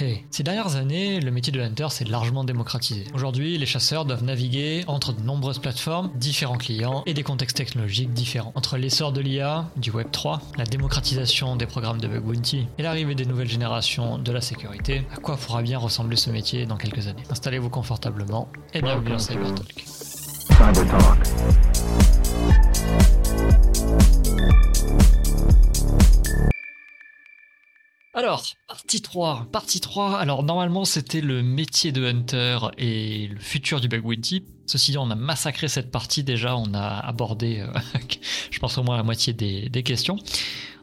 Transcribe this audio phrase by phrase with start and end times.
[0.00, 0.24] Hey.
[0.30, 3.04] Ces dernières années, le métier de hunter s'est largement démocratisé.
[3.14, 8.12] Aujourd'hui, les chasseurs doivent naviguer entre de nombreuses plateformes, différents clients et des contextes technologiques
[8.14, 8.52] différents.
[8.54, 12.82] Entre l'essor de l'IA, du Web 3, la démocratisation des programmes de bug bounty et
[12.82, 16.78] l'arrivée des nouvelles générations de la sécurité, à quoi pourra bien ressembler ce métier dans
[16.78, 17.24] quelques années?
[17.28, 19.84] Installez-vous confortablement et bienvenue dans Cybertalk.
[20.58, 21.16] Alors,
[28.92, 29.46] partie 3.
[29.50, 30.18] Partie 3.
[30.18, 34.02] Alors, normalement, c'était le métier de Hunter et le futur du bug.
[34.66, 36.58] Ceci dit, on a massacré cette partie déjà.
[36.58, 37.72] On a abordé, euh,
[38.50, 40.18] je pense, au moins la moitié des, des questions.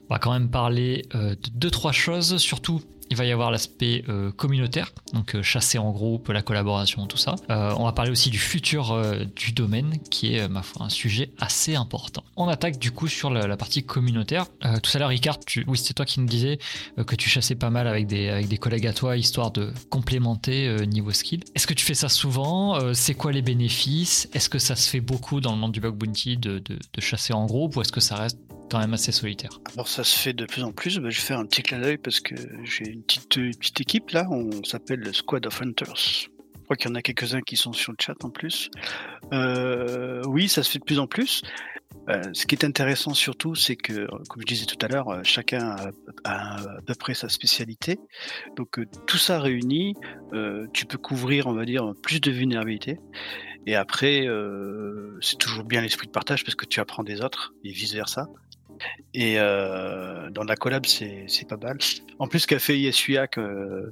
[0.10, 3.52] On va quand même parler euh, de deux, trois choses, surtout il va y avoir
[3.52, 7.36] l'aspect euh, communautaire, donc euh, chasser en groupe, la collaboration, tout ça.
[7.50, 8.98] Euh, on va parler aussi du futur
[9.36, 12.24] du domaine, qui est, ma foi, un sujet assez important.
[12.36, 14.46] On attaque du coup sur la, partie communautaire.
[14.62, 16.60] Tout à l'heure, Ricard, tu, oui, c'était toi qui nous disais
[17.06, 21.44] que tu chassais pas mal avec des, collègues à toi, histoire de complémenter niveau skill.
[21.56, 22.94] Est-ce que tu fais ça souvent?
[22.94, 24.30] C'est quoi les bénéfices?
[24.34, 26.62] Est-ce que ça se fait beaucoup dans le monde du bug bounty de
[27.00, 30.18] chasser en groupe, ou est-ce que ça reste quand même assez solitaire Alors ça se
[30.18, 31.00] fait de plus en plus.
[31.00, 34.28] Bah, je vais faire un petit clin d'œil parce que j'ai une petite, équipe là.
[34.30, 35.96] On s'appelle le Squad of Hunters.
[35.96, 38.70] Je crois qu'il y en a quelques-uns qui sont sur le chat en plus.
[39.34, 41.42] Euh, oui, ça se fait de plus en plus.
[42.10, 45.22] Euh, ce qui est intéressant surtout, c'est que, comme je disais tout à l'heure, euh,
[45.24, 45.76] chacun
[46.24, 48.00] a, à peu près sa spécialité.
[48.56, 49.96] Donc tout ça réuni,
[50.74, 53.00] tu peux couvrir, on va dire, plus de vulnérabilité.
[53.66, 54.28] Et après,
[55.22, 58.28] c'est toujours bien l'esprit de partage parce que tu apprends des autres et vice versa.
[59.14, 61.78] Et euh, dans la collab, c'est pas mal.
[62.20, 62.74] En plus, ce qu'a fait
[63.38, 63.92] euh,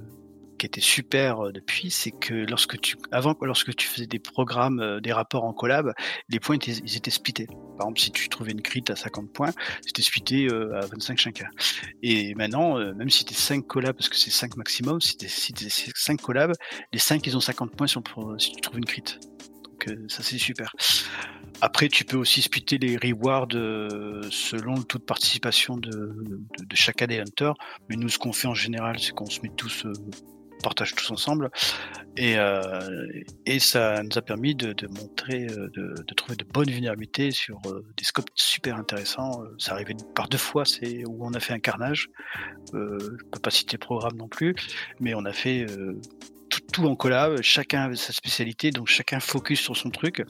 [0.57, 4.79] qui était super euh, depuis, c'est que lorsque tu, avant, lorsque tu faisais des programmes,
[4.79, 5.93] euh, des rapports en collab,
[6.29, 7.45] les points étaient, ils étaient splittés.
[7.45, 9.51] Par exemple, si tu trouvais une crit à 50 points,
[9.85, 11.47] c'était splitté à 25 chacun.
[12.01, 15.53] Et maintenant, même si tu 5 collabs, parce que c'est 5 maximum, si tu si
[15.95, 16.53] 5 collabs,
[16.91, 19.03] les 5 ils ont 50 points pour- si tu trouves une crit.
[19.63, 20.73] Donc ça c'est super.
[21.61, 26.39] Après, tu peux aussi splitter les rewards euh, selon le taux de participation de,
[26.73, 27.55] chacun des hunters.
[27.89, 29.93] Mais nous, ce qu'on fait en général, c'est qu'on se met tous, euh,
[30.61, 31.49] partage tous ensemble.
[32.15, 37.31] Et, euh, et ça nous a permis de, montrer, euh, de, trouver de bonnes vulnérabilités
[37.31, 39.41] sur des scopes super intéressants.
[39.57, 42.09] Ça arrivait par deux fois, c'est où on a fait un carnage.
[42.73, 44.55] Je peux pas citer le programme non plus,
[44.99, 45.65] mais on a fait
[46.49, 47.41] tout, tout en collab.
[47.41, 50.23] Chacun avait sa spécialité, donc chacun focus sur son truc.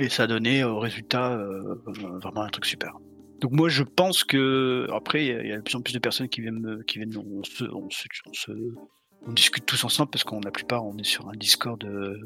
[0.00, 1.76] Et ça a donné au résultat euh,
[2.22, 2.96] vraiment un truc super.
[3.40, 6.28] Donc moi je pense que après il y a- de plus en plus de personnes
[6.28, 10.96] qui viennent qui viennent on se, on discute tous ensemble parce qu'on la plupart on
[10.98, 12.20] est sur un Discord de,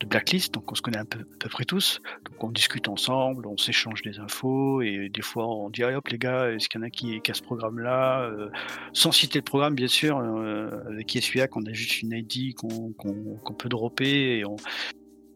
[0.00, 3.56] de blacklist donc on se connaît à peu près tous donc on discute ensemble on
[3.56, 6.84] s'échange des infos et des fois on dit ah, hop les gars est-ce qu'il y
[6.84, 8.30] en a qui, qui a ce programme là
[8.92, 12.92] sans citer le programme bien sûr euh, avec Yesuya qu'on a juste une ID qu'on
[12.92, 14.56] qu'on qu'on peut dropper et on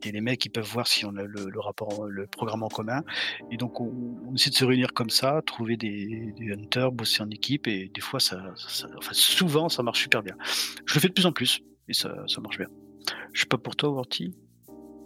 [0.05, 3.03] et les mecs ils peuvent voir si on a le, rapport le programme en commun.
[3.51, 7.67] Et donc on, essaie de se réunir comme ça trouver des, hunters bosser en équipe
[7.67, 8.41] et des fois ça,
[8.97, 10.37] enfin souvent ça marche super bien.
[10.87, 12.69] Je le fais de plus en plus et ça, ça marche bien.
[13.33, 14.35] Je sais pas pour toi Worty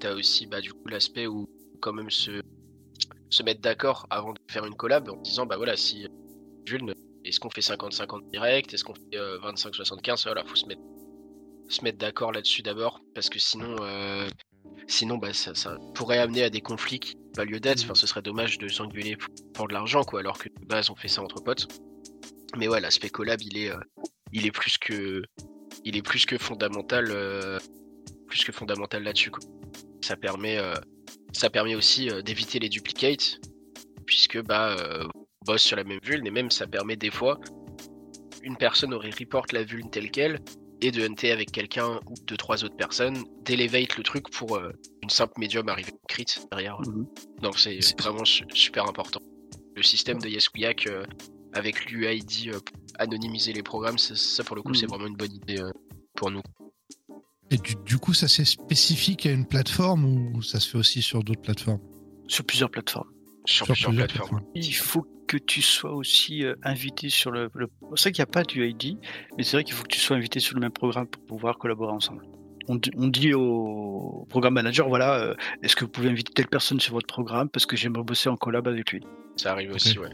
[0.01, 1.49] T'as aussi bah, du coup l'aspect où
[1.81, 2.43] quand même se,
[3.31, 6.07] se mettre d'accord avant de faire une collab en disant bah voilà si
[6.67, 6.95] Jules,
[7.25, 10.81] est-ce qu'on fait 50-50 direct, est-ce qu'on fait euh, 25-75, voilà faut se mettre
[11.69, 14.29] se mettre d'accord là-dessus d'abord parce que sinon euh,
[14.87, 17.83] sinon bah ça, ça pourrait amener à des conflits qui n'ont pas lieu d'être.
[17.85, 20.91] Enfin ce serait dommage de s'engueuler pour, pour de l'argent quoi alors que de base
[20.91, 21.69] on fait ça entre potes.
[22.57, 23.79] Mais ouais l'aspect collab il est euh,
[24.33, 25.23] il est plus que
[25.85, 27.59] il est plus que fondamental euh,
[28.29, 29.41] plus que fondamental là-dessus quoi
[30.01, 30.75] ça permet euh,
[31.33, 33.41] ça permet aussi d'éviter les duplicates
[34.07, 34.77] puisque bah
[35.15, 37.41] on bosse sur la même vulne et même ça permet des fois
[38.43, 40.41] une personne aurait report la vulne telle quelle
[40.91, 44.71] de hunter avec quelqu'un ou deux trois autres personnes d'elevate le truc pour euh,
[45.03, 46.79] une simple médium arriver crit derrière.
[47.43, 49.21] Donc c'est vraiment su- super important.
[49.77, 51.05] Le système de Yasuyak euh,
[51.53, 54.75] avec l'UID euh, pour anonymiser les programmes ça, ça, pour le coup Mhm.
[54.77, 55.71] c'est vraiment une bonne idée euh,
[56.17, 56.43] pour nous.
[57.51, 61.03] Et du, du coup, ça c'est spécifique à une plateforme ou ça se fait aussi
[61.03, 61.81] sur d'autres plateformes?
[62.27, 63.11] Sur plusieurs plateformes
[63.45, 64.41] sur, plusieurs plateformes.
[64.55, 67.69] Il faut que tu sois aussi euh, invité sur le, le...
[67.97, 68.99] c'est vrai qu'il n'y a pas du ID
[69.37, 71.59] mais c'est vrai qu'il faut que tu sois invité sur le même programme pour pouvoir
[71.59, 72.25] collaborer ensemble.
[72.69, 76.95] On dit au programme manager voilà euh, est-ce que vous pouvez inviter telle personne sur
[76.95, 79.03] votre programme parce que j'aimerais bosser en collab avec lui?
[79.37, 80.11] Ça arrive aussi, ouais.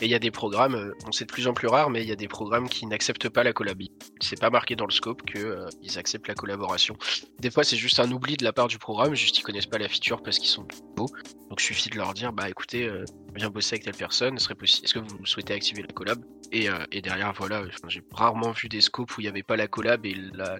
[0.00, 2.02] Et il y a des programmes, euh, on sait de plus en plus rare, mais
[2.02, 3.82] il y a des programmes qui n'acceptent pas la collab.
[4.20, 6.96] C'est pas marqué dans le scope que euh, ils acceptent la collaboration.
[7.40, 9.78] Des fois, c'est juste un oubli de la part du programme, juste ils connaissent pas
[9.78, 11.08] la feature parce qu'ils sont beaux.
[11.50, 13.04] Donc, suffit de leur dire, bah écoutez, euh,
[13.34, 14.84] bien bosser avec telle personne, serait possible.
[14.84, 16.24] Est-ce que vous souhaitez activer la collab?
[16.52, 19.56] Et, euh, et, derrière, voilà, j'ai rarement vu des scopes où il n'y avait pas
[19.56, 20.14] la collab et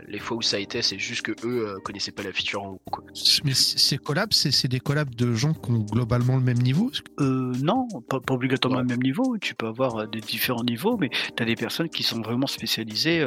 [0.09, 2.62] les fois où ça a été, c'est juste que eux euh, connaissaient pas la feature
[2.62, 2.82] en haut.
[2.91, 3.05] Quoi.
[3.44, 6.91] Mais ces collabs, c'est des collabs de gens qui ont globalement le même niveau
[7.21, 9.38] euh, Non, pas, obligatoirement le même niveau.
[9.38, 13.25] Tu peux avoir des différents niveaux, mais tu as des personnes qui sont vraiment spécialisées.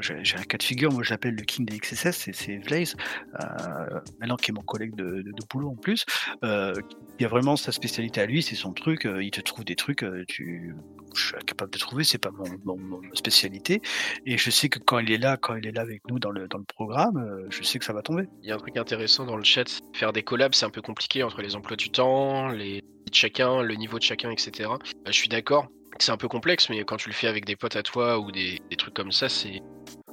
[0.00, 2.94] j'ai un cas de figure, moi je l'appelle le king des XSS, c'est Blaze,
[4.20, 6.04] maintenant qui est mon collègue de, de, boulot en plus.
[6.42, 9.08] il y a vraiment sa spécialité à lui, c'est son truc.
[9.20, 10.74] il te trouve des trucs, tu
[11.16, 13.80] je suis incapable de trouver, c'est pas mon, spécialité.
[14.26, 16.30] Et je sais que quand il est là, quand il est là avec nous dans
[16.30, 18.28] le, dans le programme, euh, je sais que ça va tomber.
[18.42, 19.64] Il y a un truc intéressant dans le chat,
[19.94, 23.62] faire des collabs, c'est un peu compliqué entre les emplois du temps, les de chacun,
[23.62, 24.68] le niveau de chacun, etc.
[24.68, 24.76] Euh,
[25.06, 27.56] je suis d'accord que c'est un peu complexe, mais quand tu le fais avec des
[27.56, 29.62] potes à toi ou des, trucs comme ça, c'est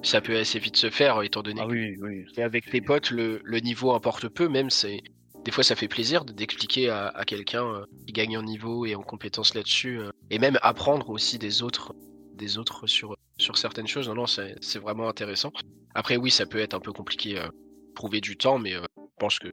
[0.01, 2.25] ça peut assez vite se faire, étant donné ah, oui, oui.
[2.37, 5.01] Et avec tes potes, le, le niveau importe peu, même c'est
[5.43, 8.95] des fois ça fait plaisir d'expliquer à, à quelqu'un euh, qui gagne en niveau et
[8.95, 11.93] en compétences là-dessus euh, et même apprendre aussi des autres
[12.35, 14.07] des autres sur sur certaines choses.
[14.07, 15.51] Non non c'est vraiment intéressant.
[15.95, 17.47] Après oui ça peut être un peu compliqué euh,
[17.95, 18.79] prouver du temps mais je
[19.19, 19.49] pense que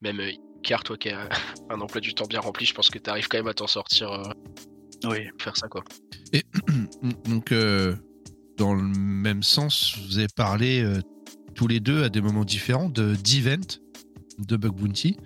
[0.00, 0.20] même
[0.62, 1.28] car toi qui as
[1.70, 3.66] un emploi du temps bien rempli je pense que tu arrives quand même à t'en
[3.66, 4.22] sortir
[5.04, 5.28] oui.
[5.40, 5.82] faire ça quoi.
[6.32, 6.44] Et
[7.28, 7.52] donc
[8.56, 10.84] dans le même sens vous avez parlé
[11.54, 13.80] tous les deux à des moments différents de d'event
[14.38, 15.16] de Bug Bounty.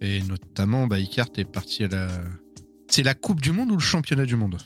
[0.00, 2.08] Et notamment, bah, est parti à la.
[2.88, 4.58] C'est la Coupe du Monde ou le Championnat du Monde?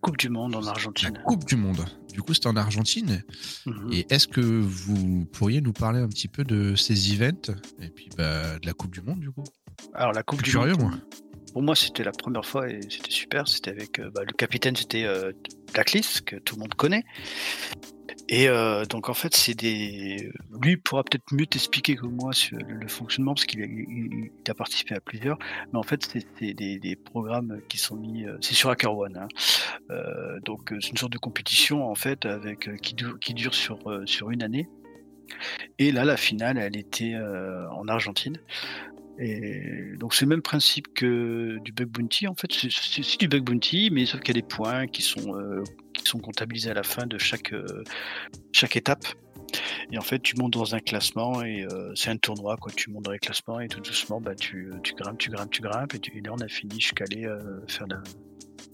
[0.00, 1.14] Coupe du Monde en Argentine.
[1.14, 1.84] La Coupe du Monde.
[2.12, 3.24] Du coup, c'était en Argentine.
[3.66, 3.92] Mhm.
[3.92, 8.08] Et est-ce que vous pourriez nous parler un petit peu de ces events et puis
[8.16, 9.44] bah, de la Coupe du Monde, du coup?
[9.94, 10.92] Alors, la Coupe du curieux, moi.
[11.52, 13.48] Pour moi, c'était la première fois et c'était super.
[13.48, 15.32] C'était avec euh, bah, le capitaine, c'était euh,
[16.24, 17.04] que tout le monde connaît.
[18.28, 20.32] Et euh, donc en fait, c'est des.
[20.60, 24.94] Lui pourra peut-être mieux t'expliquer que moi sur le, fonctionnement parce qu'il a, a, participé
[24.94, 25.38] à plusieurs.
[25.72, 26.04] Mais en fait,
[26.38, 28.26] c'est des, des, programmes qui sont mis.
[28.26, 29.16] Euh, c'est sur HackerOne.
[29.16, 29.28] Hein.
[29.90, 33.78] Euh, donc c'est une sorte de compétition en fait avec qui dure, qui dure sur
[34.06, 34.68] sur une année.
[35.78, 38.38] Et là, la finale, elle était en Argentine.
[39.18, 42.26] Et donc c'est le même principe que du bug bounty.
[42.26, 45.34] En fait, c'est du bug bounty, mais sauf qu'il y a des points qui sont
[45.34, 45.62] euh,
[45.94, 47.82] qui sont comptabilisés à la fin de chaque euh,
[48.52, 49.06] chaque étape.
[49.90, 52.72] Et en fait, tu montes dans un classement et euh, c'est un tournoi quoi.
[52.76, 55.94] Tu montes dans les classements et tout doucement, bah tu, grimpes, tu grimpes, tu grimpes
[55.94, 57.26] et, tu, là on a fini jusqu'à aller
[57.68, 58.02] faire la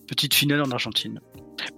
[0.08, 1.20] petite finale en Argentine.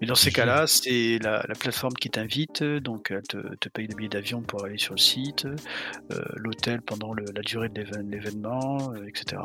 [0.00, 4.08] Mais dans ces cas-là, c'est la, plateforme qui t'invite, donc elle te, paye le billet
[4.08, 9.42] d'avion pour aller sur le site, euh, l'hôtel pendant la durée de l'événement, euh, etc.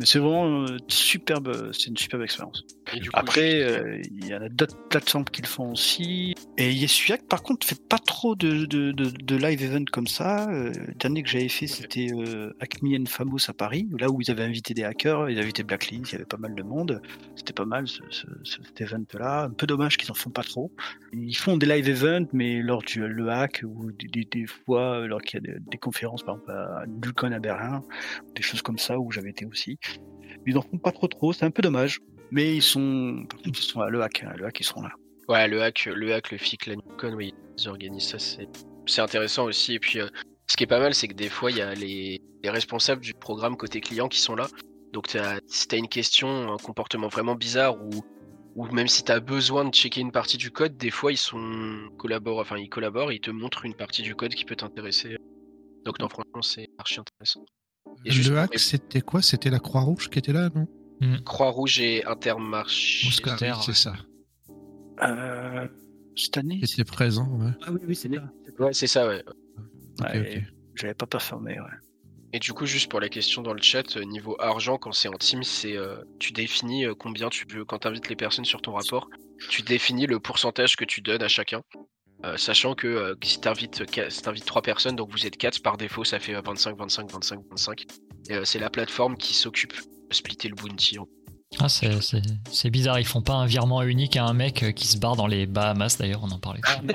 [0.00, 2.64] Mais c'est vraiment euh, superbe, c'est une superbe expérience.
[3.12, 6.34] Après, il y en a d'autres plateformes qui le font aussi.
[6.56, 10.48] Et Yesuyak, par contre, fait pas trop de, de, de, live event comme ça.
[10.50, 12.08] le dernier que j'avais fait, c'était
[12.60, 15.62] Acme and Famous à Paris, là où ils avaient invité des hackers, ils avaient invité
[15.62, 17.02] Blacklist, il y avait pas mal de monde.
[17.36, 18.02] C'était pas mal ce,
[18.44, 19.44] cet event-là.
[19.44, 20.72] Un peu dommage qu'ils en font pas trop.
[21.12, 25.42] Ils font des live events, mais lors du le hack ou des, fois, lors qu'il
[25.44, 27.82] y a des, conférences, par exemple à Dulcon à Berlin,
[28.34, 29.78] des choses comme ça où j'avais été aussi.
[30.46, 32.00] Ils en font pas trop trop, c'est un peu dommage.
[32.30, 34.90] Mais ils sont, ils sont à le hack, hein, le hack ils seront là.
[35.28, 39.44] Ouais, le hack, le hack, le FIC, la Newcon, oui, ils organisent ça, c'est intéressant
[39.44, 39.74] aussi.
[39.74, 40.08] Et puis, euh,
[40.46, 43.00] ce qui est pas mal, c'est que des fois, il y a les, les, responsables
[43.00, 44.48] du programme côté client qui sont là.
[44.92, 48.02] Donc, as, si tu as une question, un comportement vraiment bizarre ou
[48.56, 51.16] ou même si tu as besoin de checker une partie du code, des fois ils
[51.16, 55.16] sont collaborent, enfin ils collaborent, ils te montrent une partie du code qui peut t'intéresser.
[55.84, 57.44] Donc non, franchement, c'est archi intéressant.
[58.04, 59.22] Et le hack, c'était quoi?
[59.22, 60.66] C'était la Croix-Rouge qui était là, non?
[61.00, 61.16] Hmm.
[61.24, 63.08] Croix-Rouge et Intermarché.
[63.62, 63.94] c'est ça.
[65.02, 65.66] Euh,
[66.16, 67.52] cette année C'était présent, ouais.
[67.62, 68.22] Ah oui, oui, c'est ça.
[68.58, 69.24] Ouais, c'est ça, ouais.
[70.00, 70.44] ouais
[70.74, 71.66] J'avais pas performé, ouais.
[72.32, 75.08] Et du coup, juste pour la question dans le chat, euh, niveau argent, quand c'est
[75.08, 78.44] en team, c'est euh, tu définis euh, combien tu veux, quand tu invites les personnes
[78.44, 79.08] sur ton rapport,
[79.48, 81.62] tu définis le pourcentage que tu donnes à chacun.
[82.36, 86.18] Sachant que si tu invites, si 3 personnes, donc vous êtes 4, par défaut, ça
[86.18, 87.84] fait 25, 25, 25, 25.
[88.28, 90.98] Et c'est la plateforme qui s'occupe de splitter le bounty.
[91.58, 95.16] Ah, c'est bizarre, ils font pas un virement unique à un mec qui se barre
[95.16, 96.60] dans les Bahamas, d'ailleurs, on en parlait.
[96.64, 96.80] Ah,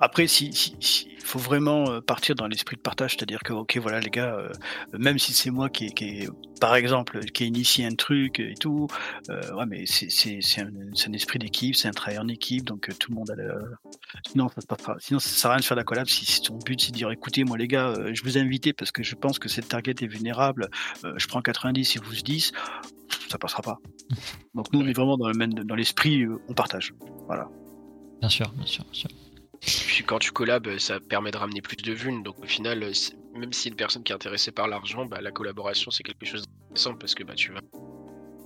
[0.00, 4.00] Après, si, si, faut vraiment euh, partir dans l'esprit de partage, c'est-à-dire que ok voilà
[4.00, 4.50] les gars, euh,
[4.98, 6.26] même si c'est moi qui, qui
[6.60, 8.88] par exemple qui ai initié un truc et tout,
[9.28, 13.10] euh, ouais mais c'est un, un, esprit d'équipe, c'est un travail en équipe, donc tout
[13.10, 13.52] le monde a le...
[14.26, 16.58] sinon ça pas sinon ça sert à rien de faire la collab si, si ton
[16.58, 19.14] but c'est de dire écoutez moi les gars, je vous ai invité parce que je
[19.14, 20.68] pense que cette target est vulnérable,
[21.04, 22.52] je prends 90 et vous 10,
[23.28, 23.78] ça passera pas.
[24.54, 26.94] Donc nous on est vraiment dans le dans l'esprit on partage,
[27.26, 27.48] voilà.
[28.20, 29.10] Bien sûr, bien sûr, bien sûr.
[30.04, 32.22] Quand tu collabes, ça permet de ramener plus de vues.
[32.22, 32.90] Donc au final,
[33.34, 36.44] même si une personne qui est intéressée par l'argent, bah, la collaboration c'est quelque chose
[36.70, 37.60] intéressant parce que bah, tu vas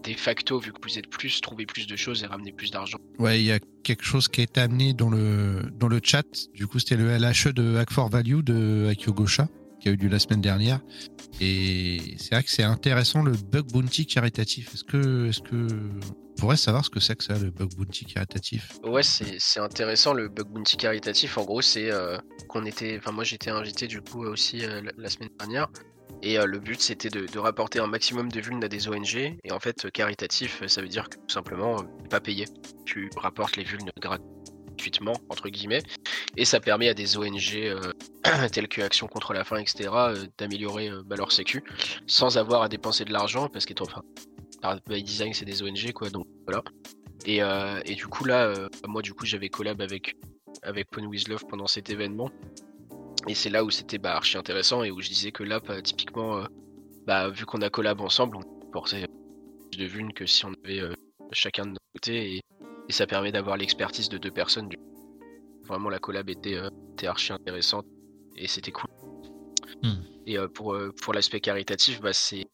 [0.05, 2.99] de facto, vu que vous êtes plus, trouver plus de choses et ramener plus d'argent.
[3.19, 6.27] Ouais, il y a quelque chose qui a été amené dans le, dans le chat.
[6.55, 9.49] Du coup, c'était le LHE de Hack for Value de Akio Gosha
[9.81, 10.81] qui a eu lieu la semaine dernière.
[11.41, 14.73] Et c'est vrai que c'est intéressant le bug bounty caritatif.
[14.75, 15.67] Est-ce que, est-ce que
[16.43, 18.73] pourrait savoir ce que c'est que ça, le bug bounty caritatif?
[18.83, 21.39] Ouais, c'est, intéressant le bug bounty caritatif.
[21.39, 22.19] En gros, c'est euh,
[22.49, 25.69] qu'on était, enfin moi j'étais invité du coup aussi euh, la, semaine dernière.
[26.21, 29.39] Et euh, le but c'était de, rapporter un maximum de vulnes à des ONG.
[29.45, 31.77] Et en fait, caritatif, ça veut dire que tout simplement
[32.11, 32.47] pas payé.
[32.87, 35.83] Tu rapportes les vulnes gratuitement entre guillemets
[36.37, 37.73] et ça permet à des ONG
[38.53, 39.91] telles que Action contre la faim etc
[40.39, 41.63] d'améliorer bah, leur sécu
[42.07, 44.03] sans avoir à dépenser de l'argent parce que enfin
[44.63, 46.63] par by design c'est des ONG quoi donc voilà
[47.27, 47.41] et,
[47.85, 48.55] et du coup là
[48.89, 50.17] moi du coup j'avais collab avec
[50.63, 52.31] avec Pony With Love pendant cet événement
[53.29, 55.83] et c'est là où c'était bah, archi intéressant et où je disais que là bah,
[55.83, 56.45] typiquement
[57.07, 59.07] bah, vu qu'on a collab ensemble on portait
[59.71, 60.81] plus de vues que si on avait
[61.33, 62.41] chacun de notre côté et,
[62.89, 64.69] et ça permet d'avoir l'expertise de deux personnes
[65.67, 67.87] Vraiment, la collab était, euh, était archi intéressante
[68.37, 68.91] et c'était cool.
[69.83, 70.03] Hmm.
[70.27, 72.47] Et euh, pour, euh, pour l'aspect caritatif, bah, c'est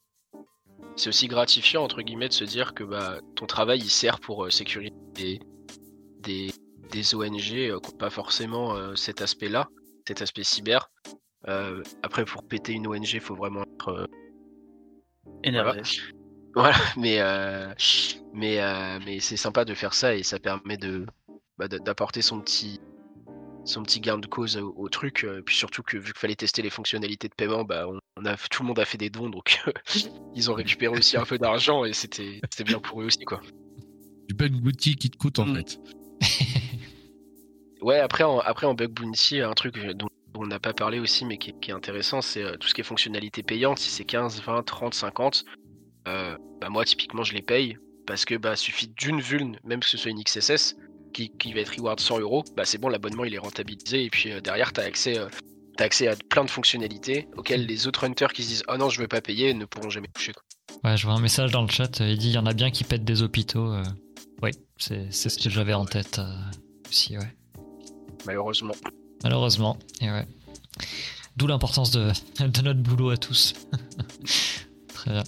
[0.98, 4.50] c'est aussi gratifiant entre guillemets de se dire que bah, ton travail il sert pour
[4.52, 5.40] sécuriser des,
[6.20, 6.50] des,
[6.90, 9.68] des ONG qui n'ont pas forcément cet aspect-là,
[10.06, 10.90] cet aspect cyber.
[12.02, 14.08] après, pour péter une ONG, il faut vraiment être
[15.44, 15.82] énervé.
[16.54, 17.20] Voilà, mais
[18.34, 21.06] mais mais c'est sympa de faire ça et ça permet de
[21.58, 22.80] bah, d'apporter son petit
[23.68, 25.24] son petit gain de cause au, truc.
[25.24, 28.36] Euh, puis surtout que vu qu'il fallait tester les fonctionnalités de paiement, bah, on, a,
[28.36, 29.62] tout le monde a fait des dons, donc
[30.34, 33.24] ils ont récupéré aussi un peu d'argent et c'était bien pour eux aussi.
[33.24, 33.40] quoi.
[34.28, 35.56] Du bug bounty qui te coûte en mm.
[35.56, 35.80] fait.
[37.82, 41.24] ouais, après en, après en bug bounty, un truc dont, on n'a pas parlé aussi,
[41.24, 43.78] mais qui, est intéressant, c'est euh, tout ce qui est fonctionnalité payante.
[43.78, 45.44] Si c'est 15, 20, 30, 50,
[46.04, 49.98] bah moi typiquement je les paye parce que bah suffit d'une vulne, même que ce
[49.98, 50.74] soit une XSS,
[51.12, 54.32] qui, va être reward 100 euros, bah c'est bon, l'abonnement il est rentabilisé et puis
[54.32, 55.28] euh, derrière tu as accès, euh,
[55.78, 59.00] accès à plein de fonctionnalités auxquelles les autres hunters qui se disent oh non je
[59.00, 60.32] veux pas payer ne pourront jamais toucher.
[60.32, 60.42] Quoi.
[60.84, 62.70] Ouais, je vois un message dans le chat, il dit il y en a bien
[62.70, 63.72] qui pètent des hôpitaux.
[63.72, 63.82] Euh.
[64.42, 66.20] Oui, c'est ce que j'avais en tête
[66.88, 67.36] aussi, ouais.
[68.24, 68.74] Malheureusement.
[69.24, 70.26] Malheureusement, et ouais.
[71.36, 73.54] D'où l'importance de, de, notre boulot à tous.
[74.94, 75.24] Très bien.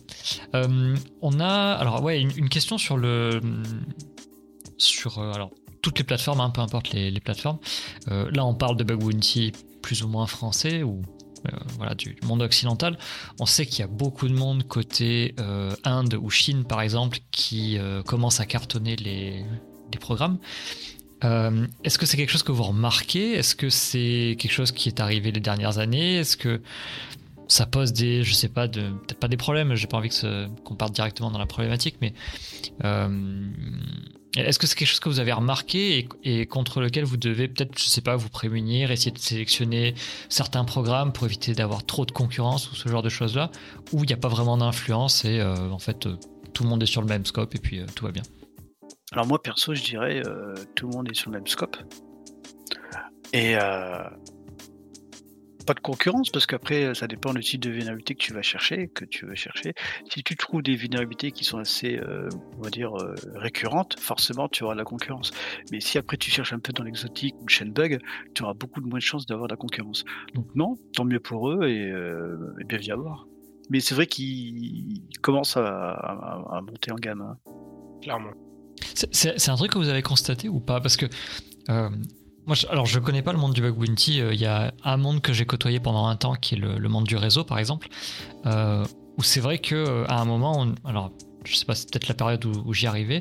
[1.23, 3.41] on a alors ouais une, une question sur le
[4.79, 7.59] sur alors toutes les plateformes, hein, peu importe les, plateformes.
[8.11, 11.03] Euh, là, on parle de bug bounty plus ou moins français ou
[11.47, 12.99] euh, voilà, du monde occidental.
[13.39, 17.19] On sait qu'il y a beaucoup de monde côté euh, Inde ou Chine, par exemple,
[17.31, 19.45] qui commence à cartonner les,
[20.01, 20.39] programmes.
[21.23, 23.33] Est-ce que c'est quelque chose que vous remarquez?
[23.33, 26.17] Est-ce que c'est quelque chose qui est arrivé les dernières années?
[26.17, 26.63] Est-ce que
[27.49, 30.11] ça pose des, je sais pas, peut-être pas des problèmes, j'ai pas envie
[30.65, 32.15] qu'on parte directement dans la problématique, mais
[34.37, 37.77] est-ce que c'est quelque chose que vous avez remarqué et, contre lequel vous devez peut-être,
[37.77, 39.95] je sais pas, vous prémunir, essayer de sélectionner
[40.29, 43.51] certains programmes pour éviter d'avoir trop de concurrence ou ce genre de choses-là,
[43.93, 46.17] où il n'y a pas vraiment d'influence et euh, en fait euh,
[46.55, 48.23] tout le monde est sur le même scope et puis euh, tout va bien?
[49.13, 50.23] Alors moi perso, je dirais
[50.77, 51.77] tout le monde est sur le même scope.
[53.33, 53.57] Et
[55.67, 58.89] pas de concurrence parce qu'après ça dépend du type de vulnérabilité que tu vas chercher,
[58.89, 59.75] que tu veux chercher.
[60.11, 64.49] Si tu trouves des vulnérabilités qui sont assez, euh, on va dire, euh, récurrentes, forcément
[64.49, 65.31] tu auras de la concurrence.
[65.71, 67.99] Mais si après tu cherches un peu dans l'exotique ou le chain bug,
[68.35, 70.05] tu auras beaucoup de moins de chances d'avoir de la concurrence.
[70.35, 73.27] Donc non, tant mieux pour eux et, euh, et bien y avoir.
[73.71, 77.23] Mais c'est vrai qu'ils commencent à, monter en gamme.
[77.23, 77.37] Hein.
[78.03, 78.33] Clairement.
[78.95, 80.81] C'est un truc que vous avez constaté ou pas?
[80.81, 81.07] Parce que
[82.55, 84.21] je, alors je connais pas le monde du bug bounty.
[84.21, 86.89] Euh, il y a un monde que j'ai côtoyé pendant un temps, qui est le,
[86.89, 87.89] monde du réseau, par exemple,
[88.47, 88.85] euh,
[89.17, 91.13] où c'est vrai que euh, à un moment, alors
[91.45, 93.21] je sais pas, c'est peut-être la période où, j'y arrivais,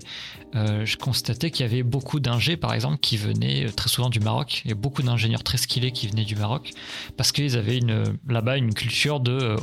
[0.53, 4.63] je constatais qu'il y avait beaucoup d'ingés, par exemple, qui venaient très souvent du Maroc.
[4.69, 6.71] A beaucoup d'ingénieurs très skillés qui venaient du Maroc
[7.15, 7.79] parce qu'ils avaient
[8.27, 9.55] là-bas une culture de,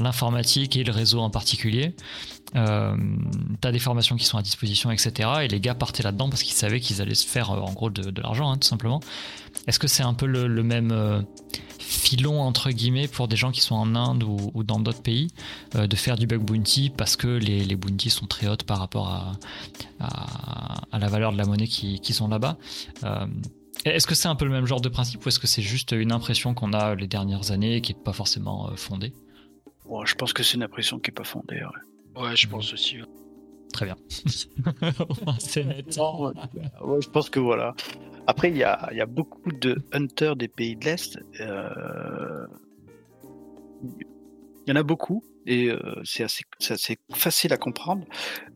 [0.00, 1.94] l'informatique et le réseau en particulier.
[2.56, 2.96] Euh,
[3.60, 5.28] t'as des formations qui sont à disposition, etc.
[5.42, 7.90] Et les gars partaient là-dedans parce qu'ils savaient qu'ils allaient se faire euh, en gros
[7.90, 9.00] de, l'argent, hein, tout simplement.
[9.66, 11.20] Est-ce que c'est un peu le, même euh,
[11.78, 15.28] filon entre guillemets pour des gens qui sont en Inde ou, dans d'autres pays
[15.74, 19.08] de faire du bug bounty parce que les, les bounties sont très hautes par rapport
[19.08, 22.56] à, la valeur de la monnaie qui, qui sont là-bas
[23.84, 25.92] est-ce que c'est un peu le même genre de principe ou est-ce que c'est juste
[25.92, 29.12] une impression qu'on a les dernières années qui n'est pas forcément fondée?
[30.04, 31.56] Je pense que c'est une impression qui n'est pas fondée.
[31.56, 31.93] Ouais,
[32.34, 32.98] je pense aussi.
[33.72, 33.96] Très bien.
[35.38, 35.98] c'est net.
[35.98, 37.74] ouais, je pense que voilà.
[38.26, 41.18] Après, il y a, y a, beaucoup de hunters des pays de l'Est.
[41.40, 42.46] Euh,
[43.82, 48.04] il y en a beaucoup, et euh, c'est assez, c'est assez facile à comprendre.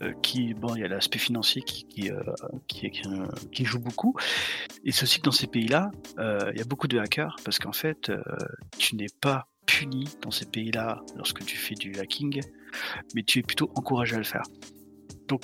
[0.02, 2.20] euh, qui, bon, il y a l'aspect financier qui, qui, euh,
[2.66, 4.14] qui, qui, euh, qui joue beaucoup.
[4.84, 7.58] Et c'est aussi que dans ces pays-là, euh, il y a beaucoup de hackers parce
[7.58, 8.22] qu'en fait, euh,
[8.78, 12.40] tu n'es pas puni dans ces pays-là lorsque tu fais du hacking,
[13.14, 14.42] mais tu es plutôt encouragé à le faire.
[15.28, 15.42] Donc,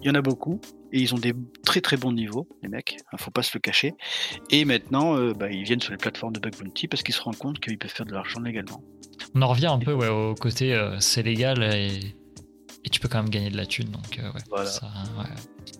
[0.00, 0.60] il y en a beaucoup
[0.92, 1.32] et ils ont des
[1.64, 3.94] très très bons niveaux, les mecs, hein, faut pas se le cacher.
[4.50, 7.20] Et maintenant, euh, bah, ils viennent sur les plateformes de Bug Bounty parce qu'ils se
[7.22, 8.82] rendent compte qu'ils peuvent faire de l'argent légalement.
[9.34, 12.14] On en revient un peu ouais, au côté euh, c'est légal et,
[12.84, 13.90] et tu peux quand même gagner de la thune.
[13.90, 14.66] Donc, euh, ouais, Voilà.
[14.66, 14.86] ça,
[15.18, 15.24] ouais.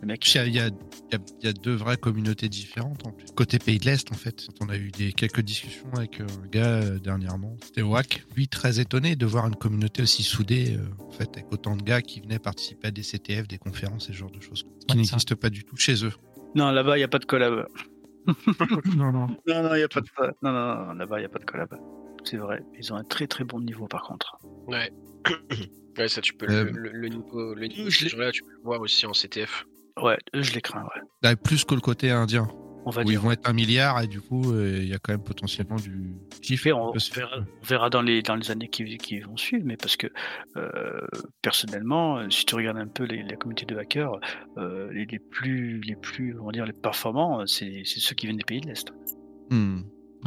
[0.03, 2.49] Il y a, il y a- il y a- il y a deux vraies communautés
[2.49, 3.07] différentes.
[3.07, 3.27] En plus.
[3.37, 6.47] Côté pays de l'Est, en fait, on a eu des, quelques discussions avec euh, un
[6.49, 7.57] gars euh, dernièrement.
[7.65, 8.25] C'était WAC.
[8.37, 11.83] Lui, très étonné de voir une communauté aussi soudée, euh, en fait, avec autant de
[11.83, 14.65] gars qui venaient participer à des CTF, des conférences et ce genre de choses.
[14.89, 16.13] Qui n'existent pas du tout chez eux.
[16.55, 17.67] non, là-bas, il n'y a pas de collab.
[18.97, 19.27] non, non.
[19.47, 20.07] Non, non, il y a pas de
[20.43, 21.75] non, non, non, là-bas, il n'y a pas de collab.
[22.25, 22.63] C'est vrai.
[22.79, 24.39] Ils ont un très très bon niveau par contre.
[24.67, 24.91] Ouais.
[25.99, 28.63] ouais, ça, tu peux Euh, le, le, le niveau, le niveau genre-là, tu peux le
[28.65, 29.67] voir aussi en CTF.
[30.03, 31.03] Ouais, eux, je les crains, ouais.
[31.23, 32.49] Là, plus que le côté indien,
[32.85, 33.21] On va où ils dire.
[33.23, 36.17] vont être un milliard et du coup, euh, il y a quand même potentiellement du
[36.43, 36.71] chiffre.
[36.73, 36.93] On,
[37.63, 40.09] verra, dans les dans les années qui, qui vont suivre, mais parce que
[40.57, 41.01] euh,
[41.43, 44.19] personnellement, euh, si tu regardes un peu les, la communauté de hackers,
[44.59, 48.27] euh, les, les plus les plus on va dire les performants, c'est c'est ceux qui
[48.27, 48.93] viennent des pays de l'est.
[49.51, 49.83] Hmm.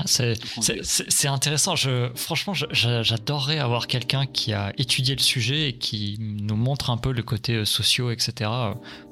[0.05, 1.75] C'est intéressant.
[1.75, 6.97] Je, franchement, j'adorerais avoir quelqu'un qui a étudié le sujet et qui nous montre un
[6.97, 8.49] peu le côté euh, socio, etc.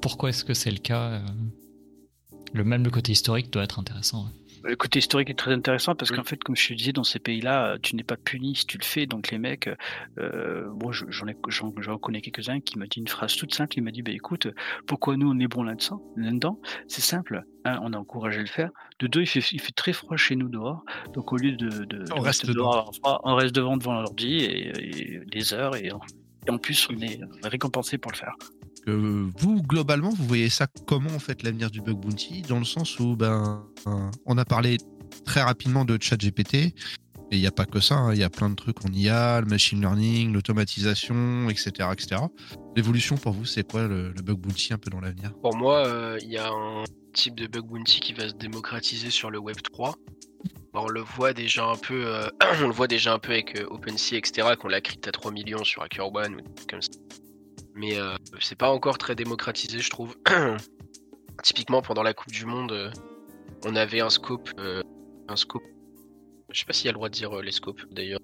[0.02, 1.20] Pourquoi est-ce que c'est le cas euh,
[2.54, 4.26] Le même le côté historique doit être intéressant.
[4.26, 4.45] ouais.
[4.66, 7.20] Le côté historique est très intéressant parce qu'en fait, comme je te disais, dans ces
[7.20, 9.06] pays-là, euh, tu n'es pas puni si tu le fais.
[9.06, 9.70] Donc les mecs,
[10.18, 13.54] euh, bon, je- j'en ai- j'en j'en connais quelques-uns qui m'a dit une phrase toute
[13.54, 13.78] simple.
[13.78, 14.48] Il m'a dit, bah écoute,
[14.88, 16.02] pourquoi nous on est bon là-dedans?
[16.18, 17.44] Là-dedans, c'est simple.
[17.64, 18.70] Un, on a encouragé à le faire.
[19.00, 20.84] De deux, il fait, il fait très froid chez nous dehors.
[21.14, 22.92] Donc au lieu de, de, On de reste rester dehors,
[23.24, 25.88] on reste devant devant l'ordi et, et des heures et,
[26.48, 28.34] et en plus on est récompensé pour le faire.
[28.88, 33.00] Vous, globalement, vous voyez ça comment, en fait, l'avenir du bug bounty Dans le sens
[33.00, 33.66] où, ben,
[34.26, 34.78] on a parlé
[35.26, 36.74] très rapidement de ChatGPT,
[37.32, 38.94] et il n'y a pas que ça, hein, il y a plein de trucs en
[38.94, 42.22] IA, le machine learning, l'automatisation, etc., etc.
[42.76, 45.34] L'évolution, pour vous, c'est quoi le, bug bounty un peu dans l'avenir?
[45.42, 49.10] Pour moi, euh, il y a un type de bug bounty qui va se démocratiser
[49.10, 49.96] sur le Web 3.
[50.74, 52.28] Bon, on le voit déjà un peu, euh,
[52.62, 54.50] on le voit déjà un peu avec euh, OpenSea, etc.
[54.60, 56.92] Qu'on l'a crypté à 3 millions sur HackerOne ou comme ça.
[57.76, 60.16] Mais euh, c'est pas encore très démocratisé, je trouve.
[61.44, 62.90] Typiquement, pendant la Coupe du Monde, euh,
[63.66, 64.82] on avait un scope, euh,
[65.28, 65.64] un scope.
[66.52, 68.20] Je sais pas s'il y a le droit de dire euh, les scopes d'ailleurs.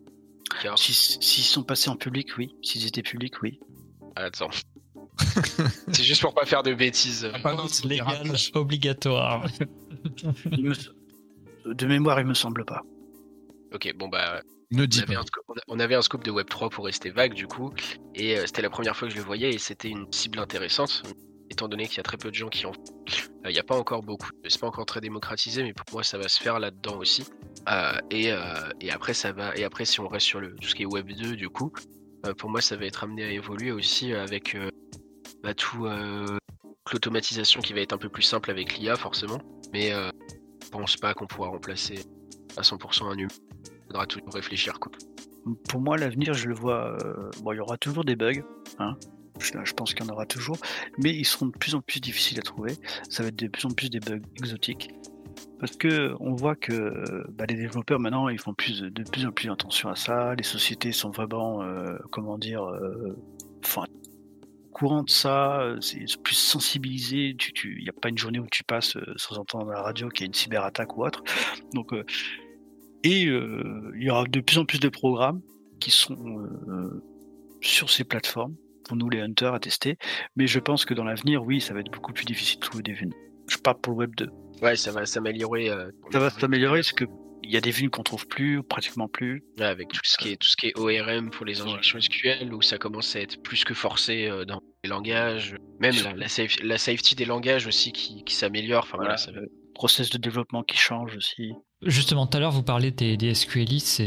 [0.61, 0.77] Car...
[0.77, 2.55] Si- S'ils sont passés en public, oui.
[2.63, 3.59] S'ils étaient publics, oui.
[4.15, 4.49] Ah, Attends.
[5.91, 7.29] c'est juste pour pas faire de bêtises.
[7.43, 9.45] Vote légal obligatoire.
[10.45, 12.81] Me- De mémoire, il me semble pas.
[13.73, 15.25] Ok, bon bah Ne On avait, un,
[15.67, 17.73] on avait un scope de Web3 pour rester vague du coup,
[18.15, 21.03] et euh, c'était la première fois que je le voyais et c'était une cible intéressante,
[21.49, 22.81] étant donné qu'il y a très peu de gens qui en font.
[23.45, 26.03] Euh, Il n'y a pas encore beaucoup, c'est pas encore très démocratisé, mais pour moi
[26.03, 27.25] ça va se faire là-dedans aussi.
[27.69, 28.31] Euh, et,
[28.79, 30.85] et après ça va, et après si on reste sur le, tout ce qui est
[30.87, 31.73] Web 2 du coup,
[32.37, 34.55] pour moi ça va être amené à évoluer aussi avec
[35.43, 35.85] bah, tout
[36.91, 39.39] l'automatisation qui va être un peu plus simple avec l'IA forcément,
[39.73, 40.09] mais euh,
[40.63, 42.03] je pense pas qu'on pourra remplacer
[42.57, 43.33] à 100% un humain.
[43.91, 44.79] Faudra toujours réfléchir.
[45.67, 46.95] Pour moi, l'avenir, je le vois.
[47.03, 48.41] euh, Bon, il y aura toujours des bugs.
[48.79, 48.95] Hein.
[49.37, 50.55] Je, pense qu'il y en aura toujours.
[50.97, 52.77] Mais ils seront de plus en plus difficiles à trouver.
[53.09, 54.91] Ça va être de plus en plus des bugs exotiques.
[55.59, 59.33] Parce que on voit que bah, les développeurs maintenant ils font plus de, plus en
[59.33, 60.35] plus attention à ça.
[60.35, 63.17] Les sociétés sont vraiment, euh, comment dire, euh,
[63.65, 63.83] enfin,
[64.71, 65.65] courant de ça.
[65.81, 67.35] C'est plus sensibilisé.
[67.65, 70.23] Il n'y a pas une journée où tu passes euh, sans entendre la radio qu'il
[70.23, 71.21] y a une cyberattaque ou autre.
[71.73, 71.93] Donc,
[73.03, 75.41] et euh, il y aura de plus en plus de programmes
[75.79, 76.15] qui sont
[76.67, 77.03] euh,
[77.61, 79.97] sur ces plateformes pour nous les hunters à tester.
[80.35, 82.83] Mais je pense que dans l'avenir, oui, ça va être beaucoup plus difficile de trouver
[82.83, 83.09] des vues.
[83.49, 84.29] Je parle pour le Web 2.
[84.61, 85.69] Ouais, ça va s'améliorer.
[85.69, 87.05] euh, Ça va s'améliorer parce que
[87.43, 89.43] il y a des vues qu'on trouve plus, pratiquement plus.
[89.57, 92.53] ouais, avec tout ce qui est tout ce qui est ORM pour les injections SQL
[92.53, 96.27] où ça commence à être plus que forcé euh, dans les langages, même la, la,
[96.27, 98.83] safe- la safety des langages aussi qui, qui s'améliore.
[98.83, 99.49] Enfin voilà, Voilà, ça va- le
[99.81, 101.53] process de développement qui change aussi.
[101.81, 104.03] Justement, tout à l'heure, vous parlez des, des SQListes,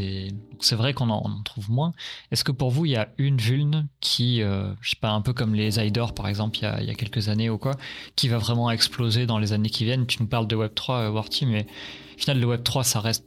[0.60, 1.92] c'est vrai qu'on en, en trouve moins.
[2.30, 5.20] Est-ce que pour vous, il y a une vulne qui, euh, je sais pas, un
[5.20, 7.58] peu comme les Zidor par exemple, il y, a, il y a quelques années ou
[7.58, 7.72] quoi,
[8.14, 10.06] qui va vraiment exploser dans les années qui viennent?
[10.06, 11.66] Tu nous parles de Web3, euh, Warty, mais
[12.14, 13.26] au final, le Web3, ça reste